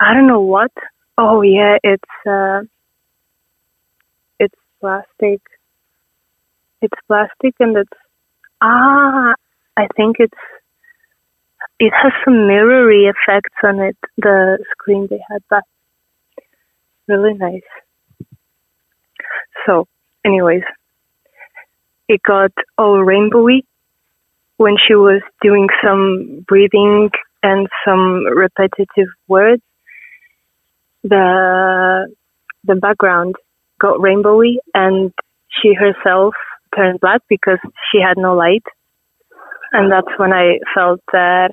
I 0.00 0.14
don't 0.14 0.26
know 0.26 0.40
what. 0.40 0.72
Oh 1.18 1.42
yeah, 1.42 1.76
it's 1.82 2.28
uh 2.28 2.62
it's 4.38 4.54
plastic. 4.80 5.40
It's 6.82 6.98
plastic 7.06 7.54
and 7.60 7.76
it's 7.76 7.98
ah 8.60 9.34
I 9.76 9.86
think 9.96 10.16
it's 10.18 10.38
it 11.78 11.92
has 12.02 12.12
some 12.24 12.46
mirrory 12.46 13.04
effects 13.04 13.54
on 13.62 13.80
it, 13.80 13.96
the 14.16 14.58
screen 14.72 15.06
they 15.10 15.20
had 15.30 15.42
that 15.50 15.64
really 17.08 17.34
nice. 17.34 17.60
So 19.66 19.86
anyways, 20.24 20.62
it 22.08 22.20
got 22.22 22.52
all 22.78 23.04
rainbowy 23.04 23.62
when 24.56 24.76
she 24.86 24.94
was 24.94 25.22
doing 25.42 25.68
some 25.84 26.44
breathing 26.46 27.10
and 27.42 27.68
some 27.86 28.24
repetitive 28.26 29.08
words. 29.28 29.62
The 31.04 32.12
the 32.64 32.74
background 32.76 33.36
got 33.80 33.98
rainbowy 34.00 34.56
and 34.74 35.12
she 35.50 35.74
herself 35.74 36.34
turned 36.76 37.00
black 37.00 37.22
because 37.28 37.58
she 37.90 37.98
had 38.00 38.16
no 38.16 38.34
light. 38.34 38.64
And 39.72 39.90
that's 39.90 40.18
when 40.18 40.32
I 40.32 40.58
felt 40.74 41.00
that 41.12 41.50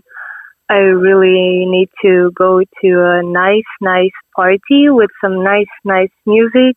I 0.70 0.76
really 0.76 1.66
need 1.66 1.90
to 2.04 2.32
go 2.36 2.60
to 2.60 2.88
a 2.88 3.22
nice, 3.24 3.64
nice 3.82 4.18
party 4.36 4.90
with 4.90 5.10
some 5.22 5.44
nice, 5.44 5.74
nice 5.84 6.12
music 6.26 6.76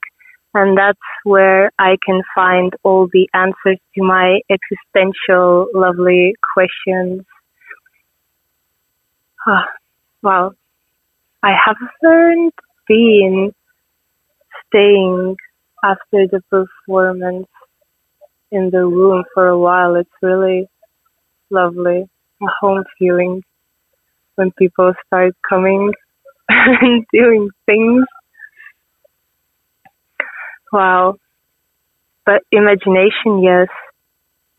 and 0.56 0.78
that's 0.78 0.98
where 1.24 1.70
I 1.78 1.96
can 2.04 2.22
find 2.34 2.72
all 2.82 3.08
the 3.12 3.28
answers 3.34 3.78
to 3.94 4.02
my 4.02 4.40
existential, 4.48 5.68
lovely 5.74 6.34
questions. 6.54 7.26
Oh, 9.46 9.64
wow. 10.22 10.52
I 11.42 11.52
haven't 11.62 12.54
been 12.88 13.52
staying 14.66 15.36
after 15.84 16.26
the 16.32 16.40
performance 16.48 17.48
in 18.50 18.70
the 18.70 18.86
room 18.86 19.24
for 19.34 19.48
a 19.48 19.58
while. 19.58 19.96
It's 19.96 20.10
really 20.22 20.68
lovely, 21.50 22.04
a 22.42 22.46
home 22.60 22.84
feeling 22.98 23.42
when 24.36 24.50
people 24.58 24.92
start 25.06 25.34
coming 25.48 25.92
and 26.48 27.04
doing 27.12 27.50
things 27.66 28.04
Wow. 30.72 31.16
But 32.24 32.42
imagination, 32.50 33.42
yes. 33.42 33.68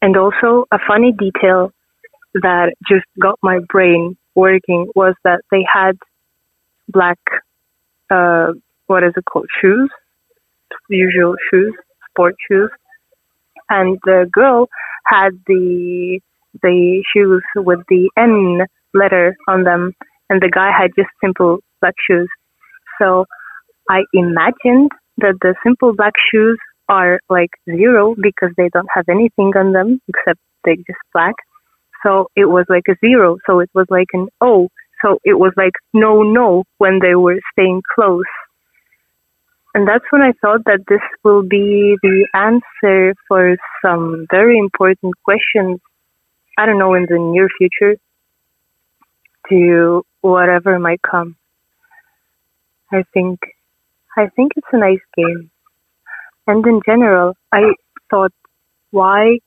And 0.02 0.16
also 0.18 0.66
a 0.72 0.80
funny 0.88 1.12
detail 1.12 1.72
that 2.34 2.74
just 2.90 3.06
got 3.22 3.38
my 3.44 3.60
brain 3.68 4.18
working 4.36 4.88
was 4.96 5.16
that 5.24 5.42
they 5.52 5.66
had 5.72 5.98
black, 6.88 7.20
uh, 8.10 8.54
what 8.86 9.04
is 9.04 9.14
it 9.18 9.26
called, 9.26 9.48
shoes, 9.62 9.90
usual 10.90 11.36
shoes, 11.52 11.74
sport 12.10 12.36
shoes, 12.50 12.70
and 13.70 13.98
the 14.06 14.30
girl 14.32 14.68
had 15.06 15.32
the 15.48 16.20
the 16.62 17.04
shoes 17.14 17.44
with 17.56 17.80
the 17.90 18.10
N 18.18 18.66
letter 18.94 19.36
on 19.48 19.64
them, 19.64 19.94
and 20.30 20.42
the 20.42 20.50
guy 20.54 20.72
had 20.78 20.92
just 20.98 21.10
simple 21.24 21.60
black 21.82 21.96
shoes. 22.10 22.30
So 23.00 23.26
I 23.90 24.04
imagined 24.14 24.92
that 25.18 25.36
the 25.42 25.56
simple 25.64 25.94
black 25.96 26.14
shoes 26.32 26.58
are 26.90 27.20
like 27.30 27.50
zero 27.70 28.16
because 28.22 28.54
they 28.58 28.70
don't 28.74 28.88
have 28.94 29.06
anything 29.10 29.52
on 29.58 29.74
them 29.74 30.00
except 30.08 30.40
they're 30.64 30.76
just 30.76 31.00
black. 31.14 31.36
So 32.04 32.28
it 32.36 32.46
was 32.46 32.66
like 32.70 32.84
a 32.90 32.96
zero. 33.06 33.38
So 33.46 33.60
it 33.60 33.70
was 33.74 33.86
like 33.90 34.08
an 34.14 34.28
O. 34.42 34.70
So 35.04 35.20
it 35.24 35.38
was 35.38 35.54
like 35.58 35.74
no, 35.94 36.24
no 36.24 36.64
when 36.78 37.00
they 37.02 37.16
were 37.16 37.40
staying 37.54 37.82
close. 37.94 38.24
And 39.74 39.88
that's 39.88 40.06
when 40.10 40.22
I 40.22 40.32
thought 40.42 40.64
that 40.66 40.86
this 40.88 41.02
will 41.24 41.44
be 41.44 41.96
the 42.02 42.28
answer 42.34 43.14
for 43.28 43.58
some 43.86 44.26
very 44.32 44.58
important 44.58 45.14
questions, 45.24 45.80
I 46.58 46.66
don't 46.66 46.80
know, 46.80 46.94
in 46.96 47.06
the 47.08 47.20
near 47.20 47.48
future 47.58 47.96
to 49.50 50.04
whatever 50.22 50.80
might 50.80 51.02
come. 51.02 51.36
I 52.92 53.04
think, 53.14 53.40
I 54.18 54.30
think 54.36 54.54
it's 54.56 54.68
a 54.72 54.78
nice 54.78 55.06
game. 55.16 55.52
And 56.48 56.66
in 56.66 56.82
general, 56.86 57.36
I 57.52 57.74
thought 58.10 58.32
why 58.92 59.40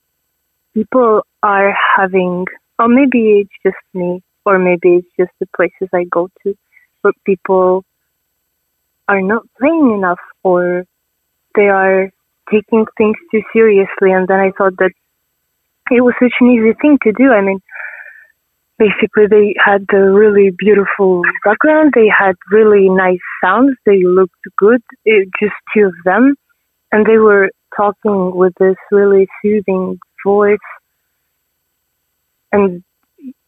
people 0.75 1.23
are 1.43 1.75
having, 1.97 2.45
or 2.79 2.89
maybe 2.89 3.41
it's 3.41 3.51
just 3.65 3.83
me, 3.95 4.23
or 4.45 4.59
maybe 4.59 4.97
it's 4.97 5.09
just 5.19 5.33
the 5.41 5.47
places 5.57 5.89
I 5.93 6.05
go 6.05 6.29
to, 6.43 6.55
but 7.03 7.15
people 7.25 7.85
are 9.11 9.21
not 9.21 9.43
playing 9.59 9.93
enough 9.99 10.23
or 10.45 10.85
they 11.57 11.69
are 11.69 12.11
taking 12.51 12.87
things 12.97 13.17
too 13.31 13.43
seriously. 13.53 14.13
And 14.13 14.29
then 14.29 14.39
I 14.39 14.53
thought 14.57 14.77
that 14.79 14.93
it 15.91 16.01
was 16.01 16.15
such 16.23 16.35
an 16.41 16.51
easy 16.51 16.75
thing 16.81 16.97
to 17.03 17.13
do. 17.13 17.33
I 17.33 17.41
mean, 17.41 17.59
basically 18.79 19.27
they 19.29 19.55
had 19.63 19.85
a 19.93 20.11
really 20.13 20.51
beautiful 20.57 21.23
background. 21.45 21.93
They 21.95 22.09
had 22.09 22.37
really 22.53 22.89
nice 22.89 23.19
sounds. 23.43 23.77
They 23.85 24.05
looked 24.05 24.45
good. 24.57 24.81
It, 25.05 25.29
just 25.43 25.55
two 25.75 25.87
of 25.87 25.95
them. 26.05 26.37
And 26.93 27.05
they 27.05 27.19
were 27.19 27.51
talking 27.77 28.37
with 28.37 28.53
this 28.61 28.77
really 28.93 29.27
soothing 29.43 29.99
voice. 30.25 30.59
And 32.53 32.85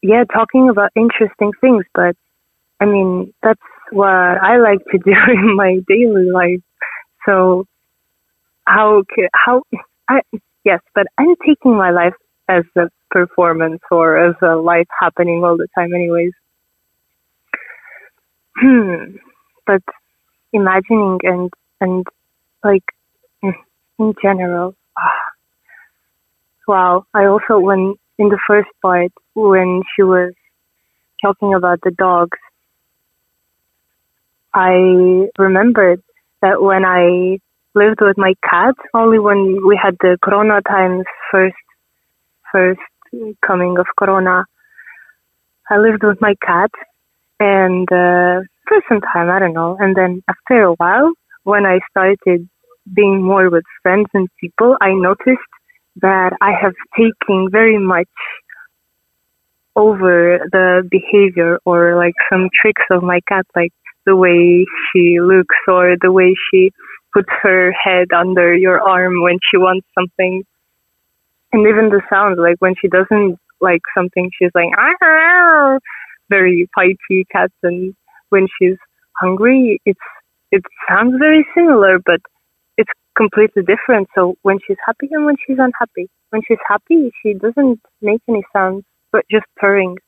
yeah, 0.03 0.25
talking 0.33 0.69
about 0.69 0.91
interesting 0.97 1.53
things. 1.61 1.85
But 1.95 2.17
I 2.81 2.87
mean, 2.87 3.33
that's 3.45 3.61
what 3.93 4.09
I 4.09 4.59
like 4.59 4.85
to 4.91 4.99
do 5.05 5.13
in 5.29 5.57
my 5.57 5.79
daily 5.89 6.31
life. 6.31 6.63
So 7.27 7.67
how 8.67 9.03
how 9.35 9.63
I 10.09 10.21
yes, 10.65 10.81
but 10.95 11.07
I'm 11.19 11.35
taking 11.47 11.77
my 11.77 11.91
life 11.91 12.15
as 12.49 12.65
a 12.77 12.89
performance 13.11 13.81
or 13.91 14.19
as 14.19 14.35
a 14.43 14.57
life 14.57 14.89
happening 14.99 15.45
all 15.45 15.57
the 15.57 15.69
time, 15.75 15.95
anyways. 15.95 16.33
Hmm. 18.57 19.17
But 19.67 19.83
imagining 20.53 21.19
and 21.23 21.51
and 21.81 22.07
like 22.65 22.85
in 23.43 24.15
general. 24.23 24.75
Ah. 24.99 25.33
Wow. 26.69 27.07
I 27.15 27.27
also 27.27 27.59
when 27.59 27.95
in 28.19 28.29
the 28.29 28.39
first 28.47 28.69
part 28.81 29.13
when 29.35 29.83
she 29.95 30.03
was 30.03 30.33
talking 31.23 31.55
about 31.55 31.81
the 31.83 31.91
dogs 31.93 32.39
I 34.55 35.29
remembered 35.39 36.03
that 36.43 36.61
when 36.61 36.85
I 36.85 37.39
lived 37.75 38.01
with 38.01 38.19
my 38.19 38.35
cat, 38.49 38.75
only 38.95 39.19
when 39.19 39.61
we 39.67 39.79
had 39.83 39.97
the 40.01 40.19
Corona 40.23 40.61
times 40.69 41.05
first, 41.31 41.57
first 42.53 42.81
coming 43.47 43.77
of 43.79 43.87
Corona, 43.99 44.45
I 45.71 45.79
lived 45.79 46.03
with 46.03 46.21
my 46.21 46.35
cat, 46.45 46.71
and 47.41 47.91
uh, 47.91 48.45
for 48.69 48.83
some 48.89 49.01
time, 49.01 49.31
I 49.31 49.39
don't 49.39 49.55
know, 49.55 49.77
and 49.81 49.97
then 49.97 50.23
after 50.29 50.63
a 50.63 50.75
while, 50.75 51.13
when 51.45 51.65
I 51.65 51.81
started 51.91 52.49
being 52.95 53.23
more 53.23 53.49
with 53.49 53.65
friends 53.83 54.07
and 54.13 54.29
people, 54.41 54.77
I 54.81 54.93
noticed 54.93 55.53
that 56.03 56.37
I 56.41 56.53
have 56.61 56.75
taken 56.97 57.49
very 57.51 57.79
much 57.79 58.09
over 59.77 60.41
the 60.51 60.87
behavior 60.91 61.59
or 61.65 61.97
like 61.97 62.15
some 62.31 62.49
tricks 62.61 62.83
of 62.91 63.03
my 63.03 63.21
cat, 63.29 63.47
like 63.57 63.73
the 64.07 64.17
way 64.17 64.67
she 64.91 65.19
looks 65.21 65.57
or 65.69 65.97
the 66.01 66.13
way 66.13 66.35
she 66.51 66.73
puts 67.13 67.29
her 67.43 67.73
head 67.73 68.09
under 68.17 68.55
your 68.57 68.81
arm 68.81 69.23
when 69.23 69.39
she 69.51 69.59
wants 69.59 69.87
something. 69.95 70.45
And 71.53 71.67
even 71.67 71.91
the 71.91 72.01
sound, 72.11 72.39
like 72.39 72.57
when 72.61 72.75
she 72.81 72.89
doesn't 72.89 73.39
like 73.61 73.83
something, 73.97 74.31
she's 74.39 74.51
like, 74.55 74.71
ah, 74.79 75.79
very 76.31 76.69
fighty 76.77 77.25
cat. 77.31 77.51
And 77.63 77.95
when 78.31 78.49
she's 78.59 78.79
hungry, 79.21 79.81
it's, 79.85 80.01
it 80.51 80.63
sounds 80.89 81.15
very 81.19 81.47
similar, 81.55 81.99
but 82.05 82.21
it's 82.79 82.91
completely 83.17 83.63
different. 83.63 84.09
So 84.15 84.37
when 84.43 84.59
she's 84.67 84.79
happy 84.85 85.09
and 85.13 85.27
when 85.27 85.37
she's 85.47 85.59
unhappy, 85.59 86.09
when 86.31 86.43
she's 86.49 86.59
happy, 86.67 87.13
she 87.23 87.35
doesn't 87.35 87.81
make 88.01 88.23
any 88.29 88.43
sounds, 88.53 88.85
but 89.13 89.25
just 89.31 89.45
purring. 89.57 89.99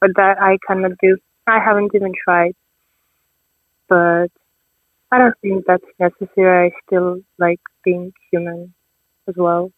But 0.00 0.10
that 0.16 0.40
I 0.40 0.58
cannot 0.66 0.92
do. 1.00 1.16
I 1.46 1.60
haven't 1.64 1.92
even 1.94 2.12
tried 2.24 2.54
but 3.88 4.28
I 5.10 5.18
don't 5.18 5.34
think 5.40 5.64
that's 5.66 5.84
necessary. 5.98 6.68
I 6.68 6.70
still 6.86 7.20
like 7.38 7.60
being 7.84 8.12
human 8.30 8.74
as 9.28 9.34
well. 9.36 9.70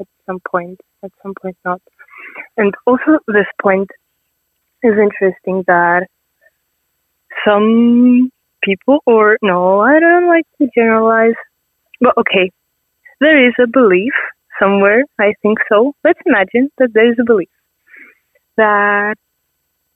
At 0.00 0.06
some 0.26 0.40
point, 0.48 0.80
at 1.02 1.10
some 1.22 1.34
point 1.40 1.56
not. 1.64 1.80
And 2.56 2.74
also, 2.86 3.18
this 3.26 3.46
point 3.60 3.90
is 4.82 4.92
interesting 4.92 5.64
that 5.66 6.06
some 7.46 8.30
people, 8.62 9.00
or 9.06 9.38
no, 9.42 9.80
I 9.80 9.98
don't 10.00 10.28
like 10.28 10.46
to 10.58 10.68
generalize, 10.74 11.34
but 12.00 12.14
okay, 12.18 12.50
there 13.20 13.46
is 13.46 13.54
a 13.62 13.66
belief 13.66 14.12
somewhere, 14.60 15.02
I 15.18 15.34
think 15.42 15.58
so. 15.68 15.94
Let's 16.04 16.20
imagine 16.26 16.70
that 16.78 16.90
there 16.94 17.10
is 17.10 17.18
a 17.20 17.24
belief 17.24 17.48
that 18.56 19.16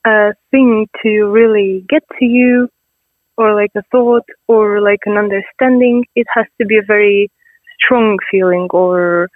a 0.06 0.32
thing 0.50 0.86
to 1.02 1.26
really 1.26 1.84
get 1.88 2.02
to 2.18 2.24
you 2.24 2.68
or 3.36 3.54
like 3.54 3.70
a 3.76 3.82
thought 3.90 4.24
or 4.48 4.80
like 4.80 5.00
an 5.06 5.16
understanding, 5.16 6.04
it 6.14 6.26
has 6.34 6.46
to 6.60 6.66
be 6.66 6.76
a 6.76 6.86
very 6.86 7.30
strong 7.78 8.18
feeling 8.30 8.68
or 8.70 9.28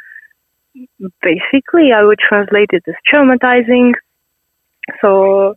basically 1.22 1.90
I 1.94 2.02
would 2.02 2.18
translate 2.18 2.70
it 2.72 2.82
as 2.88 2.94
traumatizing. 3.12 3.92
So 5.00 5.54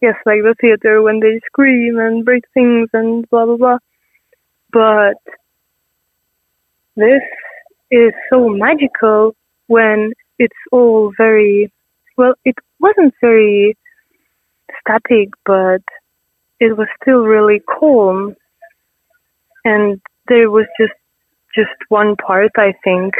yes, 0.00 0.14
like 0.26 0.42
the 0.42 0.54
theater 0.60 1.02
when 1.02 1.20
they 1.20 1.40
scream 1.46 1.98
and 1.98 2.24
break 2.24 2.44
things 2.54 2.88
and 2.92 3.28
blah 3.30 3.46
blah 3.46 3.56
blah. 3.56 3.78
But 4.72 5.16
this 6.96 7.22
is 7.90 8.12
so 8.32 8.48
magical 8.48 9.34
when 9.66 10.12
it's 10.38 10.56
all 10.72 11.12
very 11.16 11.72
well, 12.16 12.34
it 12.44 12.56
wasn't 12.80 13.14
very 13.20 13.76
static, 14.80 15.30
but 15.44 15.82
it 16.58 16.76
was 16.76 16.88
still 17.02 17.24
really 17.24 17.60
calm. 17.60 18.34
And 19.64 20.00
there 20.28 20.50
was 20.50 20.66
just 20.80 20.92
just 21.54 21.70
one 21.88 22.14
part, 22.16 22.52
I 22.56 22.72
think, 22.84 23.14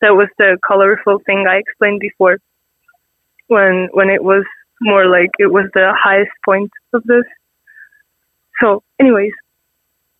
that 0.00 0.14
was 0.14 0.28
the 0.38 0.58
colorful 0.66 1.18
thing 1.24 1.46
I 1.48 1.56
explained 1.56 2.00
before. 2.00 2.38
When 3.48 3.88
when 3.92 4.10
it 4.10 4.22
was 4.22 4.44
more 4.80 5.06
like 5.06 5.30
it 5.38 5.52
was 5.52 5.70
the 5.74 5.92
highest 5.96 6.32
point 6.44 6.70
of 6.92 7.02
this. 7.04 7.24
So, 8.60 8.82
anyways, 9.00 9.32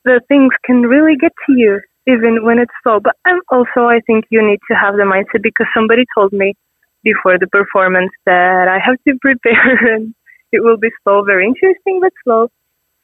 the 0.05 0.21
things 0.29 0.53
can 0.65 0.83
really 0.83 1.17
get 1.17 1.33
to 1.47 1.53
you 1.53 1.81
even 2.07 2.45
when 2.45 2.59
it's 2.59 2.73
slow. 2.83 3.01
But 3.01 3.17
I'm 3.25 3.41
also, 3.51 3.89
I 3.89 4.01
think 4.07 4.27
you 4.31 4.47
need 4.47 4.61
to 4.71 4.77
have 4.77 4.95
the 4.95 5.03
mindset 5.03 5.43
because 5.43 5.67
somebody 5.75 6.05
told 6.17 6.33
me 6.33 6.55
before 7.03 7.39
the 7.39 7.47
performance 7.47 8.13
that 8.27 8.69
I 8.69 8.79
have 8.85 8.97
to 9.07 9.19
prepare 9.21 9.95
and 9.95 10.15
it 10.55 10.63
will 10.63 10.79
be 10.79 10.91
slow, 11.03 11.23
very 11.25 11.47
interesting, 11.47 12.01
but 12.01 12.13
slow. 12.23 12.49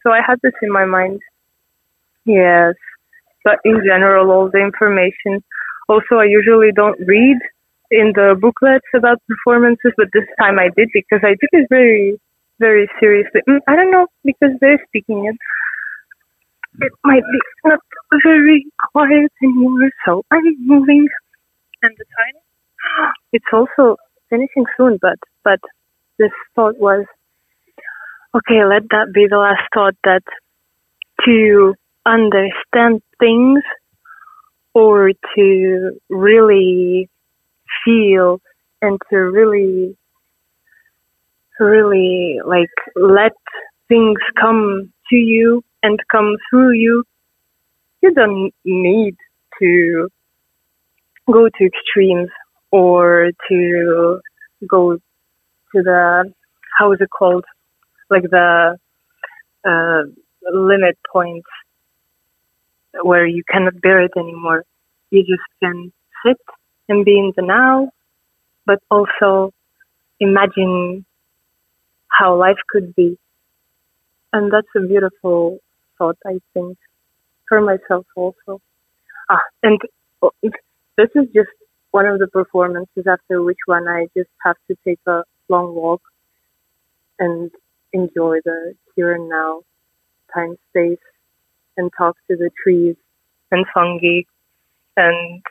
So 0.02 0.10
I 0.10 0.20
had 0.26 0.38
this 0.42 0.54
in 0.62 0.70
my 0.72 0.84
mind. 0.84 1.20
Yes. 2.24 2.74
But 3.44 3.58
in 3.64 3.82
general, 3.84 4.30
all 4.30 4.48
the 4.50 4.60
information. 4.60 5.42
Also, 5.88 6.16
I 6.16 6.24
usually 6.24 6.72
don't 6.74 6.98
read 7.06 7.38
in 7.90 8.12
the 8.14 8.36
booklets 8.40 8.86
about 8.94 9.18
performances, 9.26 9.92
but 9.96 10.08
this 10.12 10.28
time 10.38 10.58
I 10.58 10.68
did 10.76 10.88
because 10.94 11.20
I 11.24 11.34
took 11.40 11.52
it 11.52 11.66
very, 11.68 12.20
very 12.60 12.88
seriously. 13.00 13.40
Mm, 13.48 13.58
I 13.66 13.74
don't 13.74 13.90
know, 13.90 14.06
because 14.24 14.54
they're 14.60 14.82
speaking 14.88 15.26
it. 15.26 15.36
It 16.86 16.92
might 17.04 17.24
be 17.32 17.40
not 17.64 17.80
very 18.22 18.64
quiet 18.92 19.32
anymore, 19.42 19.90
so 20.06 20.22
I'm 20.30 20.44
moving. 20.60 21.08
And 21.82 21.96
the 21.98 22.04
time, 22.04 23.12
it's 23.32 23.50
also 23.52 23.96
finishing 24.28 24.66
soon, 24.76 24.98
but, 25.02 25.18
but 25.42 25.58
this 26.18 26.30
thought 26.54 26.78
was, 26.78 27.06
okay, 28.34 28.64
let 28.64 28.88
that 28.90 29.12
be 29.12 29.26
the 29.28 29.38
last 29.38 29.62
thought 29.74 29.96
that 30.04 30.22
to 31.24 31.74
understand 32.06 33.02
things 33.18 33.62
or 34.74 35.10
to 35.36 36.00
really 36.08 37.08
feel 37.84 38.40
and 38.80 38.98
to 39.10 39.16
really, 39.16 39.96
really 41.58 42.40
like 42.46 42.68
let 42.96 43.32
things 43.88 44.18
come 44.40 44.92
to 45.10 45.16
you 45.16 45.62
and 45.82 45.98
come 46.10 46.36
through 46.48 46.72
you, 46.72 47.04
you 48.02 48.14
don't 48.14 48.52
need 48.64 49.16
to 49.60 50.08
go 51.30 51.48
to 51.48 51.64
extremes 51.64 52.30
or 52.70 53.30
to 53.48 54.20
go 54.68 54.94
to 54.94 55.82
the 55.82 56.32
how 56.78 56.92
is 56.92 56.98
it 57.00 57.08
called 57.10 57.44
like 58.10 58.24
the 58.30 58.76
uh, 59.66 60.02
limit 60.52 60.98
point 61.12 61.44
where 63.02 63.26
you 63.26 63.42
cannot 63.50 63.80
bear 63.80 64.02
it 64.02 64.12
anymore. 64.16 64.64
You 65.10 65.22
just 65.22 65.42
can 65.62 65.92
sit 66.24 66.38
and 66.88 67.04
be 67.04 67.18
in 67.18 67.32
the 67.36 67.42
now 67.42 67.90
but 68.66 68.80
also 68.90 69.52
imagine 70.20 71.04
how 72.08 72.36
life 72.36 72.58
could 72.70 72.94
be. 72.94 73.18
And 74.32 74.52
that's 74.52 74.68
a 74.76 74.80
beautiful 74.86 75.58
thought 75.98 76.16
i 76.26 76.38
think 76.54 76.78
for 77.48 77.60
myself 77.60 78.06
also. 78.16 78.60
Ah 79.30 79.42
and 79.62 79.80
oh, 80.22 80.32
this 80.42 81.10
is 81.16 81.26
just 81.34 81.54
one 81.92 82.06
of 82.06 82.18
the 82.20 82.28
performances 82.28 83.06
after 83.08 83.42
which 83.42 83.62
one 83.66 83.88
I 83.88 84.08
just 84.16 84.30
have 84.44 84.56
to 84.68 84.76
take 84.86 85.00
a 85.06 85.24
long 85.48 85.74
walk 85.74 86.02
and 87.18 87.50
enjoy 87.92 88.38
the 88.44 88.74
here 88.94 89.14
and 89.14 89.28
now 89.28 89.62
time 90.34 90.56
space 90.70 90.98
and 91.76 91.90
talk 91.96 92.16
to 92.28 92.36
the 92.36 92.50
trees 92.62 92.96
and 93.50 93.64
fungi 93.74 94.22
and 94.96 95.42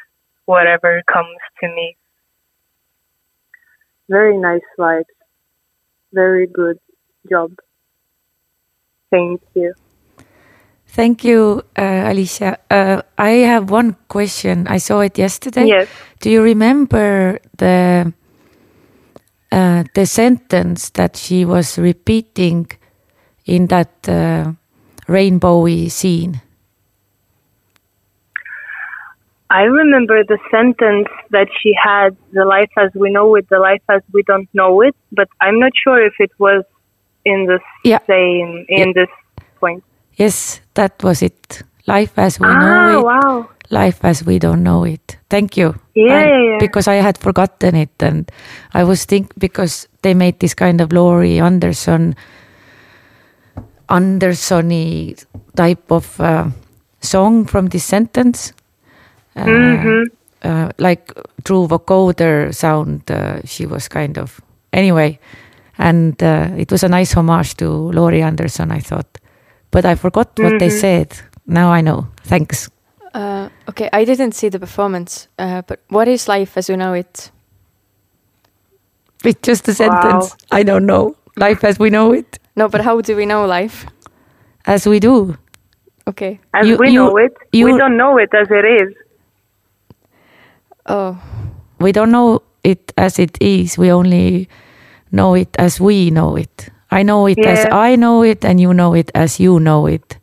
whatever 0.45 1.01
comes 1.11 1.37
to 1.61 1.67
me. 1.67 1.95
Very 4.09 4.37
nice 4.37 4.61
slide. 4.75 5.05
Very 6.13 6.47
good 6.47 6.79
job. 7.29 7.51
Thank 9.11 9.41
you. 9.53 9.73
Thank 10.87 11.23
you, 11.23 11.61
uh, 11.77 12.09
Alissija. 12.09 12.57
Uh, 12.69 13.01
I 13.17 13.29
have 13.45 13.69
one 13.69 13.95
question. 14.07 14.67
I 14.67 14.77
saw 14.79 15.01
it 15.01 15.17
yesterday. 15.17 15.67
Yes. 15.67 15.87
Do 16.19 16.31
you 16.31 16.41
remember 16.41 17.39
the 17.57 18.11
uh, 19.51 19.83
the 19.93 20.05
sentence 20.05 20.89
that 20.91 21.15
she 21.15 21.45
was 21.45 21.77
repeating 21.77 22.69
in 23.45 23.67
that 23.67 24.07
uh, 24.07 24.53
rainbowy 25.07 25.89
scene? 25.89 26.41
I 29.49 29.63
remember 29.63 30.23
the 30.23 30.37
sentence 30.51 31.07
that 31.31 31.47
she 31.59 31.73
had, 31.73 32.15
the 32.33 32.45
life 32.45 32.69
as 32.77 32.91
we 32.93 33.11
know 33.11 33.35
it, 33.35 33.49
the 33.49 33.57
life 33.57 33.81
as 33.89 34.01
we 34.13 34.21
don't 34.23 34.47
know 34.53 34.81
it, 34.81 34.95
but 35.11 35.27
I'm 35.41 35.59
not 35.59 35.71
sure 35.83 36.05
if 36.05 36.13
it 36.19 36.31
was 36.37 36.63
in 37.25 37.45
the 37.45 37.59
Yeah. 37.83 37.99
same, 38.05 38.65
in 38.69 38.93
this 38.93 39.09
point. 39.59 39.83
Yes, 40.17 40.61
that 40.75 41.01
was 41.03 41.23
it. 41.23 41.63
Life 41.87 42.13
as 42.19 42.39
we 42.39 42.47
ah, 42.47 42.59
know 42.59 42.99
it, 42.99 43.03
wow. 43.03 43.49
life 43.71 44.05
as 44.05 44.23
we 44.23 44.37
don't 44.37 44.61
know 44.61 44.83
it. 44.83 45.17
Thank 45.29 45.57
you. 45.57 45.73
Yeah, 46.07 46.23
yeah, 46.25 46.43
yeah. 46.51 46.57
Because 46.59 46.87
I 46.87 46.95
had 47.01 47.17
forgotten 47.17 47.75
it, 47.75 47.91
and 48.03 48.31
I 48.73 48.83
was 48.83 49.05
think 49.05 49.33
because 49.37 49.87
they 50.01 50.13
made 50.13 50.39
this 50.39 50.53
kind 50.53 50.81
of 50.81 50.91
Laurie 50.91 51.39
Anderson, 51.39 52.15
Andersony 53.89 55.15
type 55.55 55.91
of 55.91 56.19
uh, 56.21 56.49
song 57.01 57.45
from 57.45 57.67
this 57.67 57.83
sentence, 57.85 58.53
uh, 59.35 59.45
Mhm. 59.45 60.05
uh, 60.43 60.69
like 60.77 61.11
true 61.43 61.67
vocoder 61.67 62.53
sound. 62.53 63.01
Uh, 63.09 63.41
she 63.45 63.65
was 63.65 63.87
kind 63.87 64.17
of 64.17 64.39
anyway, 64.73 65.17
and 65.77 66.21
uh, 66.21 66.49
it 66.57 66.71
was 66.71 66.83
a 66.83 66.87
nice 66.89 67.13
homage 67.17 67.55
to 67.57 67.67
Laurie 67.91 68.21
Anderson. 68.21 68.71
I 68.71 68.79
thought, 68.79 69.17
but 69.71 69.85
I 69.85 69.95
forgot 69.95 70.27
what 70.39 70.59
they 70.59 70.69
Mhm. 70.69 70.79
said. 70.81 71.07
Now 71.47 71.71
I 71.73 71.81
know. 71.81 72.05
Thanks. 72.23 72.69
Uh, 73.13 73.49
okay, 73.67 73.89
I 73.91 74.05
didn't 74.05 74.33
see 74.33 74.49
the 74.49 74.59
performance, 74.59 75.27
uh, 75.39 75.61
but 75.67 75.79
what 75.89 76.07
is 76.07 76.27
life 76.27 76.57
as 76.57 76.69
you 76.69 76.77
know 76.77 76.93
it? 76.93 77.31
It's 79.23 79.41
just 79.41 79.67
a 79.67 79.73
sentence. 79.73 80.35
I 80.51 80.63
don't 80.63 80.85
know. 80.85 81.15
Life 81.35 81.63
as 81.63 81.79
we 81.79 81.89
know 81.89 82.11
it, 82.13 82.37
No, 82.55 82.67
but 82.69 82.81
how 82.81 83.01
do 83.01 83.15
we 83.15 83.25
know 83.25 83.45
life? 83.45 83.85
as 84.65 84.85
we 84.85 84.99
do. 84.99 85.37
Okay. 86.07 86.39
As 86.53 86.67
You- 86.67 86.77
we 86.77 86.89
you- 86.89 86.99
know 87.05 87.17
it, 87.17 87.33
we 87.53 87.77
don't 87.77 87.97
know 87.97 88.17
it 88.17 88.29
as 88.33 88.47
it 88.51 88.65
is. 88.65 88.93
Oh, 90.85 91.17
We 91.79 91.91
don't 91.93 92.11
know 92.11 92.41
it 92.63 92.91
as 92.97 93.19
it 93.19 93.37
is. 93.39 93.77
We 93.77 93.91
only 93.91 94.49
know 95.11 95.33
it 95.35 95.55
as 95.57 95.79
we 95.79 96.09
know 96.11 96.35
it. 96.35 96.69
I 96.91 97.03
know 97.03 97.25
it 97.27 97.39
as 97.45 97.65
I 97.71 97.95
know 97.95 98.21
it, 98.23 98.43
and 98.43 98.59
you 98.59 98.73
know 98.73 98.93
it 98.95 99.11
as 99.15 99.39
you 99.39 99.59
know 99.59 99.85
it. 99.87 100.17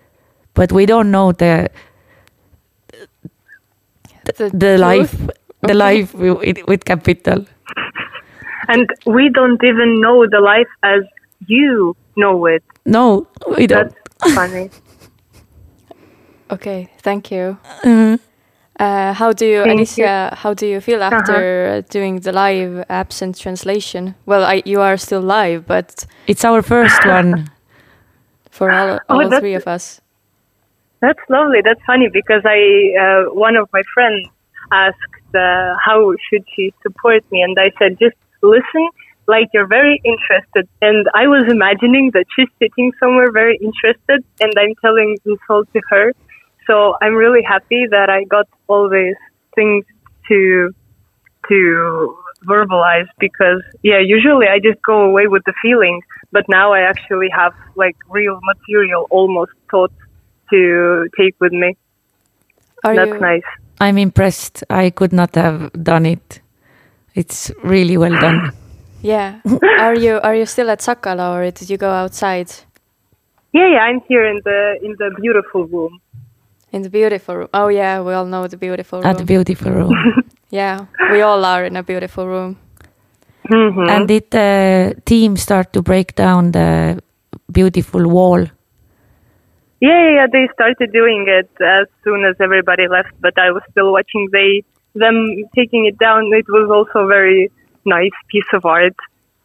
But 0.55 0.71
we 0.73 0.85
don't 0.87 1.11
know 1.11 1.33
the 1.33 1.71
the, 4.37 4.51
the 4.55 4.79
life, 4.79 5.13
the 5.17 5.33
Okay. 5.65 5.75
life 5.75 6.15
with, 6.15 6.59
with 6.69 6.85
capital. 6.85 7.45
And 8.69 8.89
we 9.07 9.29
don't 9.31 9.63
even 9.63 10.01
know 10.01 10.27
the 10.29 10.41
life 10.41 10.69
as 10.83 11.03
you 11.47 11.95
know 12.17 12.47
it. 12.47 12.63
No, 12.85 13.27
we 13.57 13.67
don't. 13.67 13.93
That's 14.21 14.35
funny. 14.35 14.71
Okay, 16.51 16.89
thank 17.03 17.31
you. 17.33 17.59
Mhm. 17.83 18.21
Uh, 18.79 19.13
how 19.15 19.33
do 19.33 19.47
you, 19.47 19.65
Thank 19.65 19.81
Alissija? 19.81 20.35
How 20.35 20.55
do 20.55 20.67
you 20.67 20.81
feel 20.81 21.03
after 21.03 21.83
doing 21.91 22.21
the 22.21 22.31
live 22.31 22.85
absent 22.89 23.37
translation? 23.39 24.15
Well, 24.27 24.45
I, 24.45 24.63
you 24.65 24.81
are 24.81 24.97
still 24.97 25.23
live, 25.23 25.67
but 25.67 26.07
It's 26.27 26.45
our 26.45 26.63
first 26.63 27.05
one. 27.07 27.51
for 28.51 28.71
all, 28.71 29.01
Oh, 29.09 29.15
all 29.15 29.23
that's- 29.25 29.41
three 29.41 29.55
of 29.55 29.67
us. 29.67 30.01
That's 31.01 31.21
lovely. 31.29 31.61
That's 31.65 31.81
funny 31.87 32.09
because 32.13 32.43
I, 32.45 32.95
uh, 32.99 33.35
one 33.35 33.57
of 33.57 33.69
my 33.73 33.83
friends 33.95 34.29
asked 34.73 35.35
uh, 35.35 35.77
how 35.85 36.13
should 36.29 36.45
she 36.55 36.73
support 36.83 37.23
me, 37.31 37.43
and 37.43 37.57
I 37.59 37.71
said 37.79 37.99
just 37.99 38.17
listen 38.43 38.89
like 39.29 39.49
you're 39.53 39.67
very 39.67 40.01
interested. 40.05 40.69
And 40.81 41.07
I 41.15 41.27
was 41.27 41.45
imagining 41.51 42.11
that 42.15 42.25
she's 42.35 42.49
sitting 42.59 42.93
somewhere 43.01 43.31
very 43.33 43.59
interested, 43.61 44.25
and 44.41 44.53
I'm 44.57 44.75
telling 44.81 45.17
this 45.25 45.39
all 45.51 45.65
to 45.65 45.81
her. 45.91 46.13
So 46.67 46.97
I'm 47.03 47.15
really 47.15 47.43
happy 47.43 47.87
that 47.91 48.09
I 48.11 48.25
got 48.25 48.49
all 48.69 48.89
these 48.89 49.17
things 49.55 49.85
to 50.29 50.73
to 51.49 52.17
verbalize 52.45 53.07
because 53.19 53.63
yeah, 53.83 53.99
usually 53.99 54.47
I 54.47 54.59
just 54.59 54.83
go 54.83 55.03
away 55.03 55.27
with 55.27 55.43
the 55.45 55.55
feeling, 55.63 56.01
but 56.33 56.45
now 56.49 56.73
I 56.73 56.81
actually 56.81 57.29
have 57.31 57.53
like 57.77 57.97
real 58.09 58.39
material 58.43 59.07
almost 59.11 59.53
thoughts 59.71 59.95
to 60.51 61.09
take 61.19 61.35
with 61.41 61.53
me. 61.53 61.77
Are 62.85 62.95
That's 62.95 63.13
you 63.13 63.21
nice. 63.21 63.43
I'm 63.81 63.99
impressed. 63.99 64.65
I 64.71 64.91
could 64.91 65.13
not 65.13 65.35
have 65.35 65.71
done 65.83 66.07
it. 66.07 66.41
It's 67.15 67.51
really 67.65 67.97
well 67.97 68.19
done. 68.21 68.53
Yeah. 69.03 69.41
are 69.79 69.95
you 69.95 70.19
are 70.23 70.35
you 70.35 70.47
still 70.47 70.69
at 70.71 70.81
Sakala 70.81 71.37
or 71.37 71.51
did 71.51 71.71
you 71.71 71.77
go 71.77 71.91
outside 71.91 72.51
Yeah, 73.53 73.69
yeah, 73.71 73.83
I'm 73.89 74.01
here 74.09 74.27
in 74.27 74.41
the 74.45 74.79
in 74.83 74.97
the 74.99 75.11
beautiful 75.21 75.67
room. 75.67 76.01
in 76.73 76.83
the 76.83 76.91
beautiful 76.91 77.37
room? 77.37 77.49
Oh 77.55 77.69
yeah, 77.69 78.01
we 78.03 78.13
all 78.15 78.27
know 78.27 78.49
the 78.49 78.57
beautiful 78.57 78.99
room. 79.01 79.07
At 79.07 79.19
the 79.19 79.25
beautiful 79.25 79.71
room. 79.71 79.95
yeah, 80.51 80.87
we 81.13 81.23
all 81.23 81.45
are 81.45 81.65
in 81.65 81.77
a 81.77 81.83
beautiful 81.83 82.27
room. 82.27 82.57
Mhm. 83.49 83.89
And 83.89 84.09
did 84.09 84.31
the 84.31 84.95
team 85.05 85.37
start 85.37 85.73
to 85.73 85.83
break 85.83 86.15
down 86.17 86.53
the 86.53 87.01
beautiful 87.53 88.09
wall? 88.09 88.47
Yeah, 89.81 89.91
yeah, 89.91 90.15
yeah, 90.15 90.27
they 90.33 90.49
started 90.55 90.93
doing 90.93 91.27
it 91.29 91.51
as 91.61 91.87
soon 92.03 92.25
as 92.25 92.35
everybody 92.41 92.89
left, 92.89 93.13
but 93.21 93.39
I 93.39 93.51
was 93.51 93.63
still 93.71 93.93
watching 93.93 94.29
they 94.33 94.63
them 94.95 95.17
taking 95.55 95.85
it 95.87 95.99
down. 95.99 96.33
It 96.33 96.47
was 96.49 96.71
also 96.71 97.05
a 97.05 97.07
very 97.07 97.51
nice 97.85 98.17
piece 98.31 98.51
of 98.55 98.65
art 98.65 98.97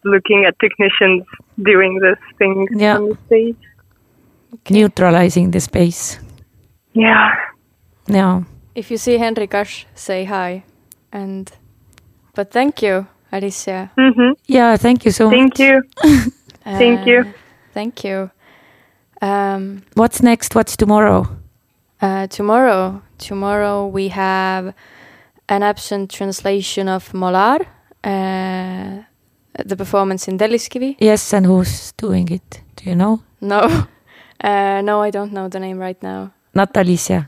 looking 0.06 0.46
at 0.48 0.58
technicians 0.60 1.24
doing 1.62 2.00
this 2.00 2.18
thing 2.38 2.68
Yeah. 2.72 2.96
on 2.98 3.10
the 3.10 3.18
stage. 3.28 3.58
Neutralizing 4.70 5.52
the 5.52 5.60
space. 5.60 6.20
Yeah. 6.94 7.36
Yeah. 8.08 8.44
If 8.76 8.90
you 8.92 8.98
see 8.98 9.18
Henry 9.18 9.48
Kash, 9.48 9.86
say 9.96 10.24
hi. 10.26 10.64
And 11.12 11.52
but 12.36 12.52
thank 12.52 12.82
you, 12.82 13.06
Alissija. 13.34 13.90
Mhm. 13.98 14.34
Yeah, 14.48 14.78
thank 14.78 15.04
you 15.06 15.12
so 15.12 15.26
much. 15.30 15.36
Thank 15.36 15.60
much. 15.60 15.60
you. 15.60 15.82
Thank 16.64 17.08
you. 17.08 17.20
Uh, 17.20 17.34
Thank 17.74 18.04
you. 18.04 18.30
Um, 19.22 19.84
What's 19.94 20.22
next? 20.24 20.56
What's 20.56 20.76
tomorrow? 20.76 21.28
uh, 22.02 22.28
tomorrow, 22.28 23.02
tomorrow 23.18 23.86
we 23.88 24.08
have 24.10 24.74
an 25.48 25.64
absent 25.64 26.10
translation 26.12 26.88
of 26.88 27.14
Molar. 27.14 27.60
Uh, 28.04 29.04
the 29.66 29.76
performance 29.76 30.28
in 30.28 30.38
Telliskivi. 30.38 30.96
Yes, 31.00 31.34
and 31.34 31.46
who's 31.46 31.92
doing 31.98 32.28
it? 32.32 32.62
Do 32.78 32.90
you 32.90 32.96
know? 32.96 33.22
No, 33.42 33.60
uh, 34.44 34.82
no, 34.82 35.02
I 35.02 35.12
don't 35.12 35.32
know 35.34 35.50
the 35.50 35.60
name 35.60 35.78
right 35.78 36.02
now. 36.02 36.32
Not 36.56 36.74
Alissija, 36.74 37.28